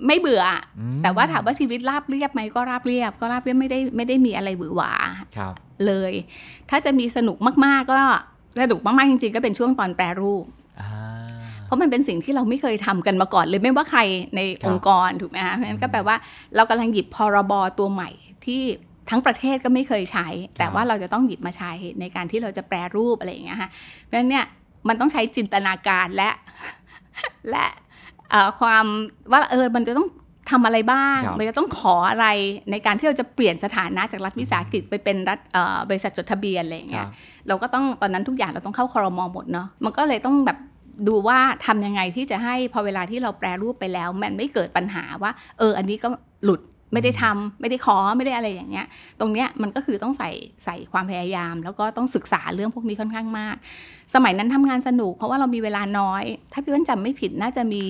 [0.06, 4.92] ไม่เบื่ออะอืมแต่ว่าถามว่าชีวิตราบเรียบไหมก็ราบเรียบ ก็ราบเรียบไม่ได้ไม่ได้มีอะไรหวือหวา
[5.36, 5.54] ครับ
[5.86, 6.12] เลย
[6.70, 8.00] ถ้าจะมีสนุกมากๆก็
[8.62, 10.44] สนุกมากๆจริงๆก็เป็นช่วงตอนแปรรูป
[10.80, 10.90] อ่า
[11.64, 14.00] เพราะมันเป็นสิ่งที่เราไม่เคยทำกันมาก่อนเลยไม่ว่าใคร
[14.34, 16.16] ในครับองค์กรถูกไหมคะเพราะฉะนั้นก็แปลว่า
[16.56, 18.10] เรากำลังหยิบพรบตัวใหม่
[18.44, 18.62] ที่
[19.10, 20.26] ทั้งประเทศก็ไม่เคยใช้
[20.58, 23.70] แต่ว่าเราจะต้องหยิบมาใช้ในการที่เราจะแปรรูปอะไรอย่างเงี้ยค่ะ
[24.04, 24.44] เพราะฉะนั้นเนี่ย
[24.88, 26.30] มันต้องใช้จินตนาการและ
[27.50, 27.89] และเอ่อ
[28.60, 28.84] ความ
[29.32, 30.08] ว่าเออมันจะต้อง
[30.50, 32.26] ทำอะไรบ้างครับมันจะต้องขออะไร
[32.70, 37.10] ในการที่เราจะเปลี่ยนสถานะจากรัฐวิสาหกิจไปเป็นรัฐเอ่อบริษัทจดทะเบียนอะไรอย่างคเงี้รัยบ
[37.48, 40.58] เราก็ต้องตอนนั้นทุกอย่างเราต้องเข้าคอรมอหมดเนาะมันก็เลยต้องแบบ
[41.08, 46.08] ดูว่าทำยังไงที่จะให้พอเวลาที่เราแปรรูปไปแล้ว มันไม่เกิดปัญหาว่า เออ อันนี้ก็
[46.44, 46.60] หลุด
[46.92, 48.86] ไม่ได้ทำไม่ได้ขอไม่ได้อะไรอย่างเงี้ย
[49.20, 50.30] ตรงเนี้ยมันก็คือต้องใส่
[50.64, 53.56] ใส่ความพยายาม แล้วก็ต้องศึกษาเรื่องพวกนี้ค่อนข้างมาก
[54.14, 57.84] สมัยนั้นทำงานสนุก เพราะว่าเรามีเวลาน้อย ถ้าพี่วันจำไม่ผิดน่าจะมี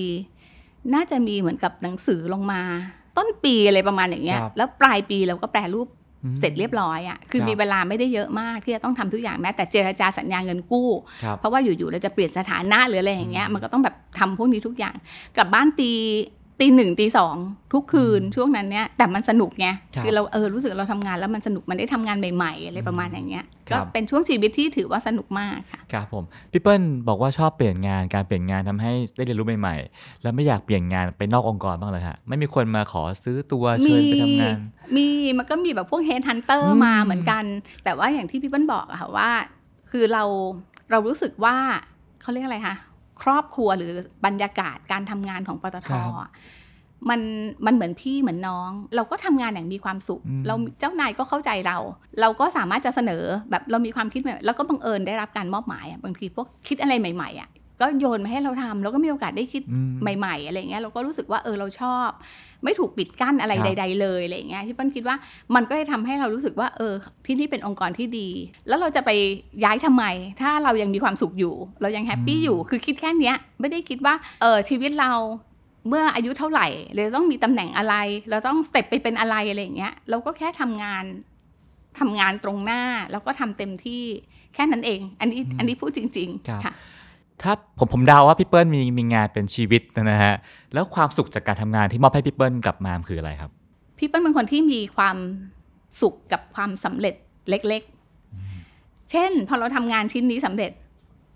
[0.93, 2.61] น่าจะมีเหมือนกับหนังสือลงมา
[3.17, 5.87] ต้นปีอะไรประมาณอย่างเงี้ยครับแล้วปลายปีเราก็แปรรูป
[6.23, 10.89] อืมเสร็จเรียบร้อยอะ่ะ คือครับมีเวลาไม่ได้เยอะมากที่จะต้องทำทุกอย่างแม้แต่เจรจาสัญญาเงินกู้
[11.23, 14.95] ครับเพราะว่าอยู่ๆเราจะเปลี่ยนสถานะหรืออะไรอย่างเงี้ย มันก็ต้องแบบทำพวกนี้ทุกอย่าง
[15.37, 15.91] กลับบ้านตี
[16.61, 17.35] ตีหนึ่งตีสอง
[17.73, 34.57] ทุกคืนช่วงนั้นเนี่ยแต่มันสนุกไงครับคือเราเออรู้สึกเราทำงานแล้วมันสนุกมันได้ทำงานใหม่ๆอะไรประมาณอย่างเงี้ยครัก็บเป็นช่วงชีวิตที่ถือว่าสนุกมากค่ะครับผมพี่เปิ้ลบอกว่าชอบเปลี่ยนงานการเปลี่ยนงานทำให้ได้เรียนรู้ใหม่ๆ แล้วไม่อยากเปลี่ยนงานไปนอกองค์กรบ้างเลยฮะไม่มีคนมาขอซื้อตัวเชิญไปทำงาน
[34.95, 37.43] มีมันก็มีแบบพวกเฮดฮันเตออืร์มมาเหมือนกัน
[37.83, 39.29] แต่ว่าอย่างที่พี่เปิ้ลบอกอะค่ะว่า
[39.91, 40.23] คือเรา
[40.91, 41.55] เรารู้สึกว่า
[42.21, 42.75] เขาเรียกอะไรคะ
[43.23, 43.91] ครอบครัวหรือ
[44.25, 46.31] บรรยากาศการทำงานของปตทครับอะ
[47.09, 47.21] มัน
[47.65, 51.77] มันเหมือนพี่เหมือนน้อง เราก็ทำงานอย่างมีความสุขอืมเราเจ้านายก็เข้าใจเรา
[52.21, 57.49] เราก็สามารถจะเสนอแบบเรามีความคิดแบบแล้วก็บังเอิญได้รับการมอบหมายอะบางทีพวกคิดอะไรใหม่ๆอะ
[57.81, 62.09] ก็โยนมาให้เราทำแล้วก็มีโอกาสได้คิดอืมใหม่ ๆ อะไรเงี้ยเราก็รู้สึกว่าเออเราชอบ
[62.63, 65.15] ไม่ถูกปิดกั้นอะไรครับใด ๆ เลยอะไรเงี้ยที่เปิ้ลคิดว่า
[65.55, 66.93] มันก็เลยทำให้เรารู้สึกว่าเออ
[67.25, 68.29] ที่นี่เป็นองค์กรที่ดี
[68.67, 69.09] แล้วเราจะไป
[69.63, 70.03] ย้ายทำไม
[70.41, 75.11] ถ้าเรายังมีความสุขอยู่ เรายังแฮปปี้อยู่คือคิดแค่เนี้ยไม่ได้คิดว่าเออชีวิตเรา
[75.89, 77.95] เมื่ออายุเท่าไหร่เราต้องมีตำแหน่งอะไร
[78.29, 81.03] เราต้องสเต็ปไปเป็นอะไรอะไรอย่างเงี้ยเราก็แค่ทำงาน
[81.99, 84.03] ทำงานตรงหน้าแล้วก็ทำเต็มที่
[84.55, 86.73] แค่นั้นเอง อันนี้อันนี้พูดจริงครับๆค่ะ
[87.43, 90.33] ถ้าผมผมเดาว่าพี่เปิ้ลมีมีงานเป็นชีวิตนะฮะ
[90.73, 93.51] แล้วความสุขจากการทำงานที่มอบให้พี่เปิ้ลกลับมาคืออะไรครับ
[93.97, 95.17] พี่เปิ้ลเป็นคนที่มีความ
[96.01, 97.15] สุขกับความสำเร็จ
[97.49, 100.71] เล็ก ๆ เช่น พอเราทำงานชิ้นนี้สำเร็จ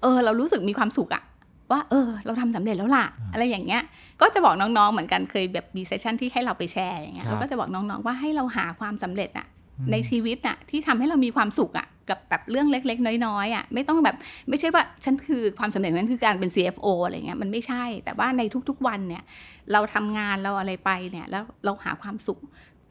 [0.01, 1.23] เออ เรารู้สึกมีความสุขอะ
[1.71, 3.81] ว่า เออ เราทำสำเร็จแล้วล่ะ อะไรอย่างเงี้ย
[4.21, 9.47] ก็จะบอกน้องๆเหมือนกันเคยแบบมีเซสชันที่ให้เราไปแชร์อย่างเงี้ยครับเราก็จะบอกน้องๆว่าให้เราหาความสำเร็จอะ
[9.91, 14.15] ในชีวิตอะที่ทำให้เรามีความสุขอะ กับแบบเรื่องเล็ก ๆ น้อยๆอะไม่ต้องแบบ
[14.49, 19.23] ไม่ใช่ว่าฉันคือความสำเร็จนั้นคือการเป็น CFO อะไรเงี้ยมันไม่ใช่ แต่ว่าในทุกๆวันเนี่ย
[19.71, 22.39] เราทำงานเราอะไรไปเนี่ยแล้วเราหาความสุข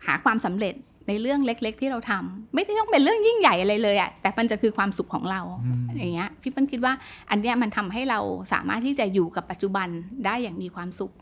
[0.06, 0.74] หาความสำเร็จ
[1.08, 6.92] ในเรื่องเล็ก ๆ ที่เราทำไม่ได้ต้องเป็นเรื่องยิ่งใหญ่อะไรเลยอะแต่มันจะคือความสุขของเราอืมอย่างเงี้ยพี่เปิ้ลคิดว่า
[7.30, 8.20] อันเนี้ยมันทำให้เรา
[8.52, 9.88] สามารถที่จะอยู่กับปัจจุบัน
[10.24, 11.12] ได้อย่างมีความสุข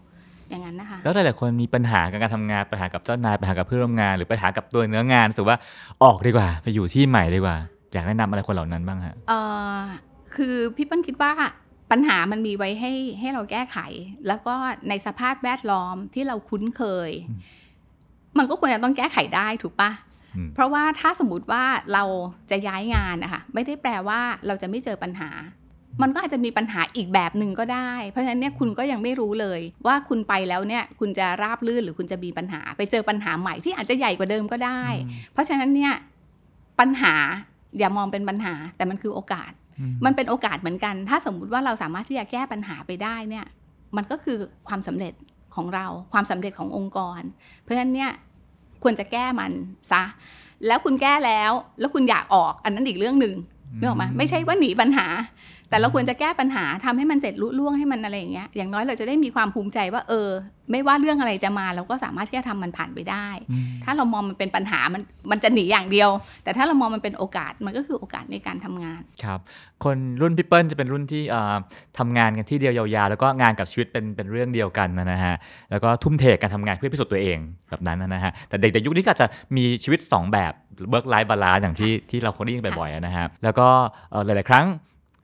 [0.50, 5.57] อย่างนั้นนะคะแล้วหลายๆคนมีปัญหากับการทำงานปัญหากับเจ้านายปัญหากับเพื่อนร่วมงาน หรือปัญหากับตัวเนื้องานรู้สึกว่า
[6.02, 7.57] ออกดีกว่า ไปอยู่ที่ใหม่ดีกว่า
[7.92, 9.40] อยากแนะนำอะไรคนเหล่านั้นบ้างฮะเอ่
[9.76, 9.81] อ
[10.35, 11.33] คือพี่เปิ้ลคิดว่า
[11.90, 13.78] ปัญหามันมีไว้ให้ให้เราแก้ไข
[14.28, 14.55] แล้วก็
[14.88, 17.40] ในสภาพแวดล้อมที่เราคุ้นเคยอืม
[18.38, 19.90] มันก็ควรจะต้องแก้ไขได้ถูกปะ
[20.37, 22.05] อืมเพราะว่าถ้าสมมติว่าเรา
[22.50, 25.31] จะย้ายงานนะคะไม่ได้แปลว่าเราจะไม่เจอปัญหา
[26.02, 34.83] มันก็อาจจะมีปัญหาอีกแบบหนึ่งก็ได้ เพราะฉะนั้นเนี่ยคุณก็ยังไม่รู้เลย ว่าคุณไปแล้วเนี่ยคุณจะราบลื่นหรือคุณจะมีปัญหา ไปเจอปัญหาใหม่ที่อาจจะใหญ่กว่าเดิมก็ได้
[35.33, 35.92] เพราะฉะนั้นเนี่ย
[36.81, 37.14] ปัญหา
[37.78, 43.46] อย่ามองเป็นปัญหาแต่มันคือโอกาสอืมมันเป็นโอกาสเหมือนกัน ถ้าสมมุติว่าเราสามารถที่จะแก้ปัญหาไปได้เนี่ย
[43.96, 45.14] มันก็คือความสำเร็จ
[45.54, 47.20] ของเราความสำเร็จขององค์กร
[47.62, 48.11] เพราะฉะนั้นเนี่ย
[48.82, 49.52] ควรจะแก้มัน
[49.92, 50.02] ซะ
[50.66, 53.35] แล้วคุณแก้แล้ว แล้วคุณอยากออกอันนั้นอีกเรื่องหนึ่ง
[53.78, 55.06] นึกออกไหมไม่ใช่ว่าหนีปัญหา
[55.72, 60.28] แต่เราควรจะแก้ปัญหาทำให้มันเสร็จลุล่วงให้มันอะไรอย่างเงี้ยอย่างน้อยเราจะได้มีความภูมิใจว่าเออ
[60.70, 66.11] ไม่ว่าเรื่องอะไรจะมาเราก็สามารถที่จะทำมันผ่านไปได้อืมถ้าเรามองมันเป็นปัญหามันมันจะหนีอย่างเดียว
[66.44, 69.40] แต่ถ้าเรามองมันเป็นโอกาสมันก็คือโอกาสในการทำงานครับ
[69.85, 71.56] คนรุ่นพี่เปิ้ลจะเป็นรุ่นที่เอ่อ
[71.98, 75.35] ทำงานกันที่เดียวยาวๆแล้วก็งานกับชีวิตเป็นเป็นเรื่องเดียวกันนะฮะ
[75.70, 77.38] แล้วก็ทุ่มเทการทำงานเพื่อพิสูจน์ตัวเอง
[77.70, 80.52] แบบนั้นนะฮะแต่เด็กแต่ยุคนี้ก็อาจจะมีชีวิต 2 แบบ
[80.90, 83.66] work life balance อย่างที่ที่เราคนได้ยินบ่อยๆนะฮะแล้วก็
[84.11, 84.66] เอ่อหลายๆครั้ง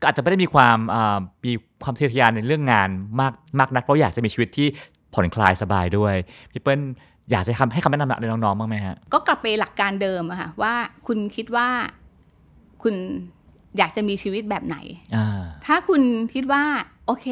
[0.01, 1.53] ก็อาจจะไม่ได้มีความอ่ามี
[1.85, 2.89] ความทะเยอทะยานในเรื่องงาน
[3.21, 4.67] มากมากนักเพราะอยากจะมีชีวิตที่
[5.15, 6.15] ผ่อนคลายสบายด้วย
[6.51, 6.81] พี่เปิ้ล
[7.31, 10.75] อยากจะทำให้คำแนะนำอะไรน้องๆบ้างไหมฮะก็กลับไปหลักการเดิมอะค่ะว่า
[11.07, 11.69] คุณคิดว่า
[12.83, 12.95] คุณ
[13.79, 14.77] อยากจะมีชีวิตแบบไหน
[15.17, 16.03] อ่าถ้าคุณ
[16.35, 16.65] คิดว่า
[17.07, 17.27] โอเค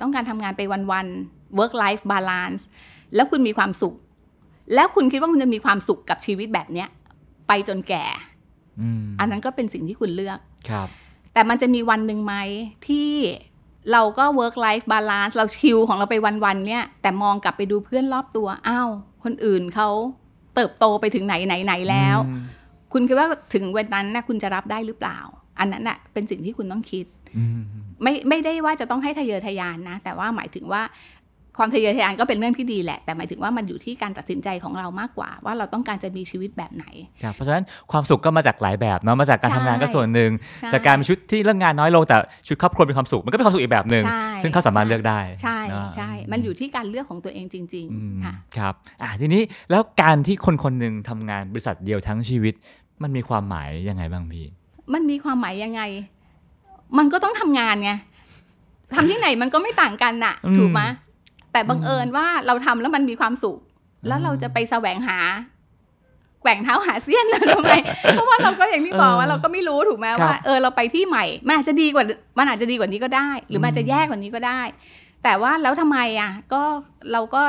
[0.00, 2.62] ต้องการทำงานไปวันๆ work life balance
[3.14, 3.94] แล้วคุณมีความสุข
[4.74, 6.88] แล้วคุณคิดว่าคุณจะมีความสุขกับชีวิตแบบเนี้ย
[7.48, 8.04] ไปจนแก่
[8.80, 10.38] อืมอันนั้นก็เป็นสิ่งที่คุณเลือก
[10.70, 10.88] ครับ
[11.32, 12.34] แต่มันจะมีวันหนึ่งไหม
[12.86, 13.10] ที่
[13.92, 18.90] เราก็ work life balance เราชิลของเราไปวันๆเนี่ยแต่มองกลับไปดูเพื่อนรอบตัวอ้าว
[19.24, 19.88] คนอื่นเขา
[20.54, 22.42] เติบโตไปถึงไหนไหนไหนแล้วอืม
[22.92, 25.18] คุณคิดว่าถึงวันนั้นนะคุณจะรับได้หรือเปล่า
[25.58, 27.62] อันนั้นน่ะเป็นสิ่งที่คุณต้องคิดอืม
[28.02, 30.82] ไม่ไม่ได้ว่าจะต้องให้ทะเยอทะยานนะ แต่ว่าหมายถึงว่า
[31.58, 36.84] ความทะเยอทะยานก็เป็นเรื่องที่ดีแหละ แต่หมายถึงว่ามันอยู่ที่การตัดสินใจของเรามากกว่า ว่าเราต้องการจะมีชีวิตแบบไหน
[37.22, 42.16] ครับเพราะฉะนั้นความสุขก็มาจากหลายแบบเนาะมาจากการใช่ทำงานก็ส่วนหนึ่งใช่จากการมีชุดที่เรื่องงานน้อยลงแต่
[42.48, 52.54] ชุดครอบครัวมีความสุขมันก็เป็นความสุขอีกแบบหนึ่งใช่ซึ่งเขาสามารถเลือกได้ใช่เนอะใช่มันอยู่ที่การเลือกของตัวเองจริงอืมๆค่ะครับอะทีนี้แล้วการที่คนคนหนึ่งทำงานบริษัทเดียวทั้งชีวิต
[53.02, 54.46] มันมีความหมายยังไงบ้างพี่
[54.92, 55.82] มันมีความหมายยังไง
[56.98, 57.92] มันก็ต้องทำงานไง
[58.94, 60.82] ทำที่ไหนมันก็ไม่ต่างกันน่ะอืมถูกไหม
[61.52, 63.58] แต่บังเอิญว่าเราทำแล้วมันมีความสุข
[64.06, 65.18] แล้วเราจะไปแสวงหา
[66.42, 67.72] แกว่งเท้าหาเสี้ยนเลยทำไม
[68.12, 72.04] เพราะว่าเราก็อย่างที่บอกว่าเราก็ไม่รู้ถูกไหมครับว่าเออเราไปที่ใหม่มันอาจจะดีกว่า
[72.38, 74.60] มันอาจจะดีกว่านี้ก็ได้ หรือมันอาจจะอืมแย่กว่านี้ก็ได้
[75.24, 76.62] แต่ว่าแล้วทำไมอะก็
[77.12, 77.42] เราก็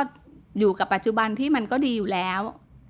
[0.58, 2.40] อยู่กับปัจจุบันที่มันก็ดีอยู่แล้ว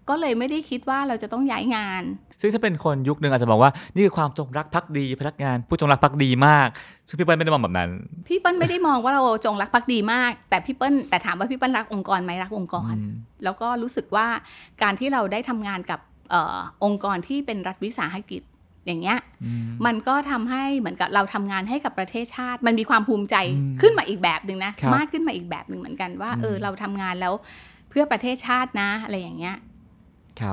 [0.08, 2.02] ก็เลยไม่ได้คิดว่าเราจะต้องย้ายงาน
[2.40, 6.68] ซึ่งถ้าเป็นคนยุคหนึ่งอาจจะบอกว่านี่คือความจงรักภักดี พนักงานผู้จงรักภักดีมาก
[7.08, 7.90] ซึ่งพี่เปิ้ลไม่ได้มองแบบนั้น
[8.28, 14.26] พี่เปิ้ลไม่ได้มองว่าเราจงรักภักดีมาก แต่พี่เปิ้ลแต่ถามว่าพี่เปิ้ลรักองค์กรไหมรักองค์กรอืมแล้วก็รู้สึกว่า
[14.82, 18.42] การที่เราได้ทำงานกับเออองค์กรที่เป็นรัฐวิสาหกิจ
[18.86, 27.34] อย่างเงี้ยอืมมันก็ทำให้เหมือนกับเราทำงานให้กับประเทศชาติ มันมีความภูมิใจอืมขึ้นมาอีกแบบหนึ่งนะครับมากขึ้นมาอีกแบบหนึ่งเหมือนกันว่าอืมเออเราทำงานแล้ว
[27.90, 29.60] เพื่อประเทศชาตินะอะไรอย่างเงี้ยครับ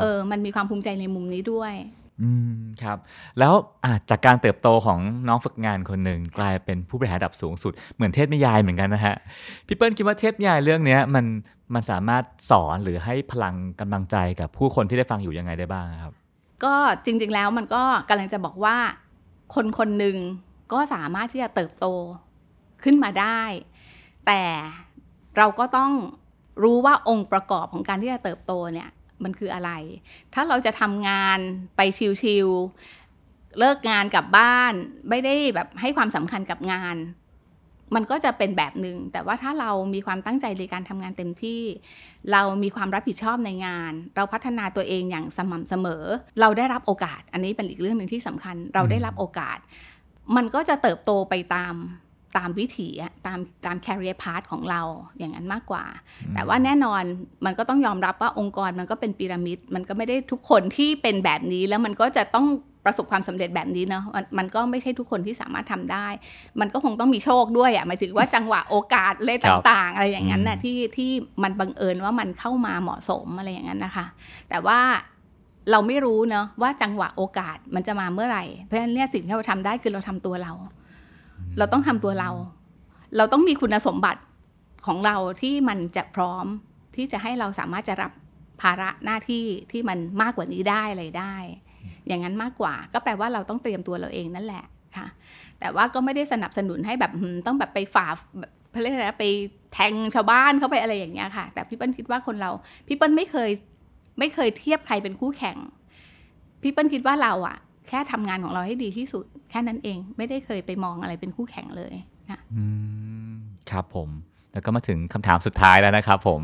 [0.01, 1.73] เออมันมีความภูมิใจในมุมนี้ด้วย
[2.21, 2.97] อืมครับ
[3.39, 9.15] แล้วอะจากการเติบโตของน้องฝึกงานคนหนึ่งกลายเป็นผู้บริหารระดับสูงสุด เหมือนเทพนิยายเหมือนกันนะฮะ
[9.67, 11.25] พี่เปิ้ลคิดว่าเทพนิยายเรื่องเนี้ยมัน
[11.73, 16.13] มันสามารถสอนหรือให้พลังกำลังใจกับผู้คนที่ได้ฟังอยู่ยังไงได้บ้างครับ
[16.63, 18.77] ก็จริง ๆ แล้วมันก็กำลังจะบอกว่า
[19.55, 20.17] คนคนหนึ่ง
[20.73, 21.85] ก็สามารถที่จะเติบโต
[22.83, 23.41] ขึ้นมาได้
[24.27, 24.43] แต่
[25.37, 25.91] เราก็ต้อง
[26.63, 28.89] รู้ว่าองค์ประกอบของการที่จะเติบโตเนี่ย
[29.23, 29.71] มันคืออะไร
[30.33, 31.39] ถ้าเราจะทำงาน
[31.77, 31.81] ไป
[32.21, 34.73] ชิวๆเลิกงานกลับบ้าน
[35.09, 36.97] ไม่ได้แบบให้ความสำคัญกับงาน
[37.95, 41.61] มันก็จะเป็นแบบหนึ่ง แต่ว่าถ้าเรามีความตั้งใจในการทำงานเต็มที่
[42.31, 46.03] เรามีความรับผิดชอบในงาน เราพัฒนาตัวเองอย่างสม่ำเสมอ
[46.41, 49.57] เราได้รับโอกาส อันนี้เป็นอีกเรื่องหนึ่งที่สำคัญ เราได้รับโอกาส
[50.35, 51.73] มันก็จะเติบโตไปตาม
[52.37, 54.81] ตามวิถีอะตามตาม career path ของเรา
[55.17, 55.83] อย่างนั้นมากกว่า
[56.33, 57.03] แต่ว่าแน่นอน
[57.45, 62.47] มันก็ต้องยอมรับว่าองค์กรมันก็เป็นพีระมิด มันก็ไม่ได้ทุกคนที่เป็นแบบนี้แล้วมันก็จะต้อง
[62.85, 66.07] ประสบความสำเร็จแบบนี้เนาะมันมันก็ไม่ใช่ทุกคนที่สามารถทำได้
[66.59, 71.09] มันก็คงต้องมีโชคด้วยอะหมายถึงว่าจังหวะโอกาสเลยครับต่าง ๆ อะไรอย่างนั้นน่ะอืมที่ที่
[71.43, 74.05] มันบังเอิญว่ามันเข้ามาเหมาะสมอะไรอย่างนั้นนะคะ
[74.49, 74.79] แต่ว่า
[75.71, 80.53] เราไม่รู้เนาะว่าจังหวะโอกาสมันจะมาเมื่อไหร่เพราะฉะนั้นเนี่ยสิ่งที่เราทำได้คือเราทำตัวเรา
[81.57, 82.29] เราต้องทำตัวเรา
[83.17, 84.21] เราต้องมีคุณสมบัติ
[84.87, 86.45] ของเราที่มันจะพร้อม
[86.95, 88.11] ที่จะให้เราสามารถจะรับ
[88.61, 91.35] ภาระหน้าที่ที่มันมากกว่านี้ได้อะไรได้
[92.07, 94.63] อย่างนั้นมากกว่า ก็แปลว่าเราต้องเตรียมตัวเราเองนั่นแหละ
[94.97, 95.07] ค่ะ
[95.59, 98.07] แต่ว่าก็ไม่ได้สนับสนุนให้แบบหืมต้องแบบไปฝ่า
[98.39, 99.25] แบบเขาเรียกอะไรนะไป
[99.73, 102.51] แทงชาวบ้านเข้าไปอะไรอย่างเงี้ยค่ะ แต่พี่เปิ้ลคิดว่าคนเรา
[102.87, 103.49] พี่เปิ้ลไม่เคย
[104.19, 105.57] ไม่เคยเทียบใครเป็นคู่แข่ง
[106.61, 111.93] พี่เปิ้ลคิดว่าเราอะ แค่ทำงานของเราให้ดีที่สุด แค่นั้นเองไม่ได้เคยไปมองอะไรเป็นคู่แข่งเลย
[112.29, 112.63] นะอื
[113.31, 113.33] ม
[113.71, 114.09] ครับผม
[114.53, 116.41] แล้วก็มาถึงคำถามสุดท้ายแล้วนะครับผม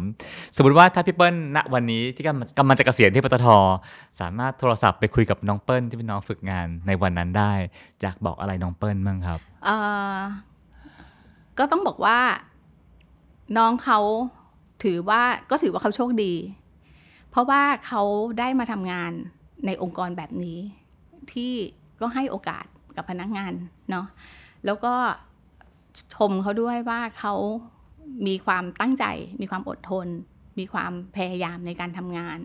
[0.56, 3.48] สมมติว่าถ้าพี่เปิ้ลณวันนี้ที่กำลังกำลังจะเกษียณที่ปตท
[4.20, 7.54] สามารถโทรศัพท์ไปคุยกับน้องเปิ้ลที่เป็นน้องฝึกงานในวันนั้นได้
[8.02, 9.76] อยากบอกอะไรน้องเปิ้ลบ้างครับเอ่
[10.16, 10.18] อ
[11.60, 12.20] ก็ต้องบอกว่า
[13.58, 14.00] น้องเขา
[14.84, 15.22] ถือว่า
[15.52, 16.34] ก็ถือว่าเขาโชคดี
[17.32, 18.02] เพราะว่าเขา
[18.40, 19.12] ได้มาทำงาน
[19.66, 20.60] ในองค์กรแบบนี้
[21.34, 21.54] ที่
[22.02, 23.54] ก็ให้โอกาสกับพนักงาน
[23.90, 24.06] เนาะ
[24.66, 24.94] แล้วก็
[26.16, 27.34] ชมเขาด้วยว่าเขา
[28.28, 29.06] มีความตั้งใจ
[29.42, 30.08] มีความอดทน
[30.60, 32.38] มีความพยายามในการทำงาน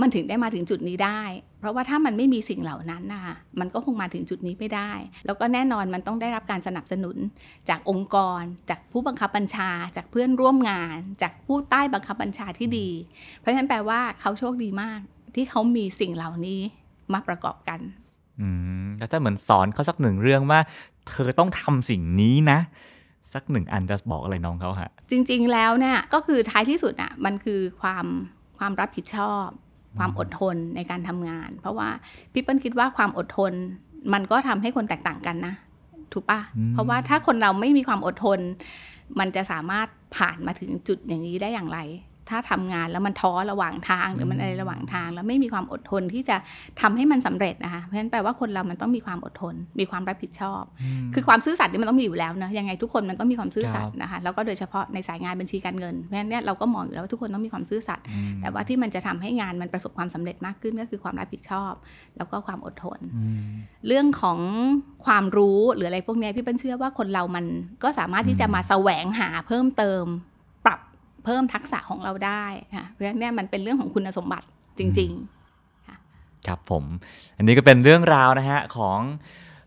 [0.00, 1.22] มันถึงได้มาถึงจุดนี้ได้
[1.58, 4.90] เพราะว่าถ้ามันไม่มีสิ่งเหล่านั้นนะคะมันก็คงมาถึงจุดนี้ไม่ได้
[5.26, 7.16] แล้วก็แน่นอนมันต้องได้รับการสนับสนุน
[7.68, 12.88] จากองค์กร จากผู้บังคับบัญชา จากเพื่อนร่วมงาน จากผู้ใต้บังคับบัญชาที่ดี
[13.38, 15.00] เพราะฉะนั้นแปลว่าเขาโชคดีมาก
[15.34, 16.60] ที่เขามีสิ่งเหล่านี้
[17.14, 17.80] มาประกอบกัน
[18.40, 18.48] อื
[18.84, 20.60] มแล้วถ้าเหมือนสอนเขาสักหนึ่งเรื่องว่า
[21.08, 22.58] เธอต้องทำสิ่งนี้นะ
[23.32, 28.06] สักหนึ่งอันจะบอกอะไรน้องเขาฮะ จริง ๆ แล้วเนี่ยก็คือท้ายที่สุดอะมันคือความ
[28.58, 29.46] ความรับผิดชอบ
[29.98, 31.88] ความอดทนในการทำงาน เพราะว่า
[32.32, 33.52] พี่เปิ้ลคิดว่าความอดทน
[34.12, 35.54] มันก็ทำให้คนแตกต่างกันนะ
[36.12, 38.40] ถูกปะอืมเพราะว่าถ้าคนเราไม่มีความอดทน
[39.18, 41.78] มันจะสามารถผ่านมาถึงจุดอย่างนี้ได้อย่างไร
[42.32, 46.36] ถ้าทำงานแล้วมันท้อระหว่างทางหรือมันอะไรระหว่างทาง แล้วไม่มีความอดทนที่จะ
[46.80, 50.62] ทำให้มันสำเร็จนะคะเพราะฉะนั้นแปลว่าคนเรามันต้องมีความอดทน มีความรับผิดชอบ
[51.14, 58.04] คือความซื่อสัตย์นี่มันต้องมีอยู่แล้วนะยังไงทุกคนมันต้องมีความซื่อสัตย์นะคะแล้วก็โดยเฉพาะในสายงานบัญชีการเงินเพราะฉะนั้นเนี่ยเราก็มองอยู่แล้วว่าทุกคนต้องมีความซื่อสัตย์
[58.40, 61.72] แต่ว่าที่มันจะทำให้งานมันประสบความสำเร็จมากขึ้นก็คือความรับผิดชอบ
[62.16, 63.00] แล้วก็ความอดทน
[63.86, 64.38] เรื่องของ
[65.06, 67.44] ความรู้หรืออะไรพวกเนี้ยพี่เปิ้ลเชื่อว่าคนเรามัน
[67.84, 70.31] ก็สามารถที่จะมาแสวงหาเพิ่มเติมปรับ
[71.24, 72.44] เพิ่มทักษะของเราได้
[72.76, 74.46] ค่ะเพราะฉะนั้นเนี่ยมันเป็นเรื่องของคุณสมบัติ
[74.78, 76.84] จริงๆครับผม
[77.36, 79.00] อันนี้ก็เป็นเรื่องราวนะฮะของ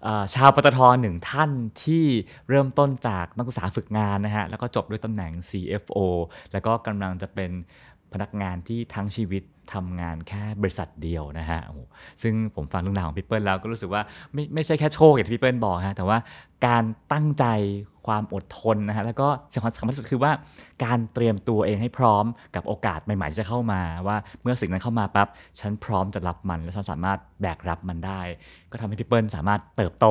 [0.04, 1.52] เออชาวปตทหนึ่งท่าน
[1.84, 2.06] ที่
[2.50, 5.98] เริ่มต้นจากนักศึกษาฝึกงานนะฮะ แล้วก็จบด้วยตำแหน่ง CFO
[6.52, 7.52] แล้วก็กำลังจะเป็น
[8.16, 11.62] พนักงานที่ทั้งชีวิตทำงานแค่บริษัทเดียวนะฮะ
[12.22, 14.02] ซึ่งผมฟังเรื่องราวของพี่เปิ้ลแล้วก็รู้สึกว่า
[14.34, 16.18] ไม่ไม่ใช่แค่โชคอย่างที่พี่เปิ้ลบอกฮะ แต่ว่า
[16.68, 17.46] การตั้งใจ
[18.08, 20.32] ความอดทนนะฮะ แล้วก็สิ่งสำคัญที่สุดคือว่า
[20.84, 22.26] การเตรียมตัวเองให้พร้อม
[22.56, 25.28] กับโอกาสใหม่ๆที่จะเข้ามา ว่าเมื่อสิ่งนั้นเข้ามาปั๊บ
[25.60, 28.22] ฉันพร้อมจะรับมัน และฉันสามารถแบกรับมันได้
[28.72, 30.06] ก็ทำให้พี่เปิ้ลสามารถเติบโต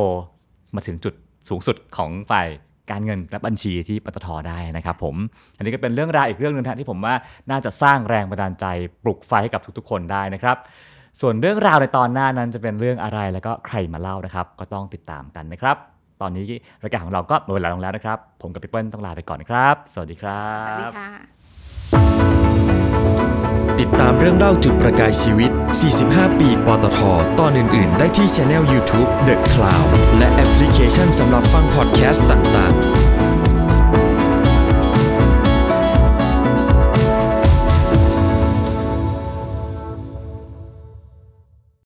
[0.75, 1.15] มาถึงจุด
[1.49, 2.49] สูงสุดของฝ่าย
[2.91, 5.17] การเงินและบัญชีที่ปตทได้นะครับผม
[5.57, 7.15] อันนี้ก็เป็นเรื่องราวอีกเรื่องหนึงนะที่ผมว่า
[7.51, 8.67] น่าจะสร้างแรงบันดาลใจ
[9.03, 10.57] ปลุกไฟให้กับทุกๆ คนได้นะครับ
[11.21, 15.77] ส่วนเรื่องราวในตอนหน้านั้นจะเป็นเรื่องอะไรแล้วก็ใครมาเล่านะครับ ก็ต้องติดตามกันนะครับ
[16.21, 16.45] ตอนนี้
[16.83, 21.09] รายการของเราก็หมดเวลาลงแล้วนะครับ ผมกับพี่เปิ้ลต้องลาไปก่อนนะครับ สวัสดีครับ สวัสดีค่ะ
[23.81, 26.99] ติดตามเรื่องเล่าจุดประกายชีวิต 45 ปี ปตท
[27.39, 33.14] ตอนอื่น ๆ ได้ที่ช anel YouTube The Cloud และแอปพลิเคชันสำหรับฟังพอดแคสต์ต่าง ๆ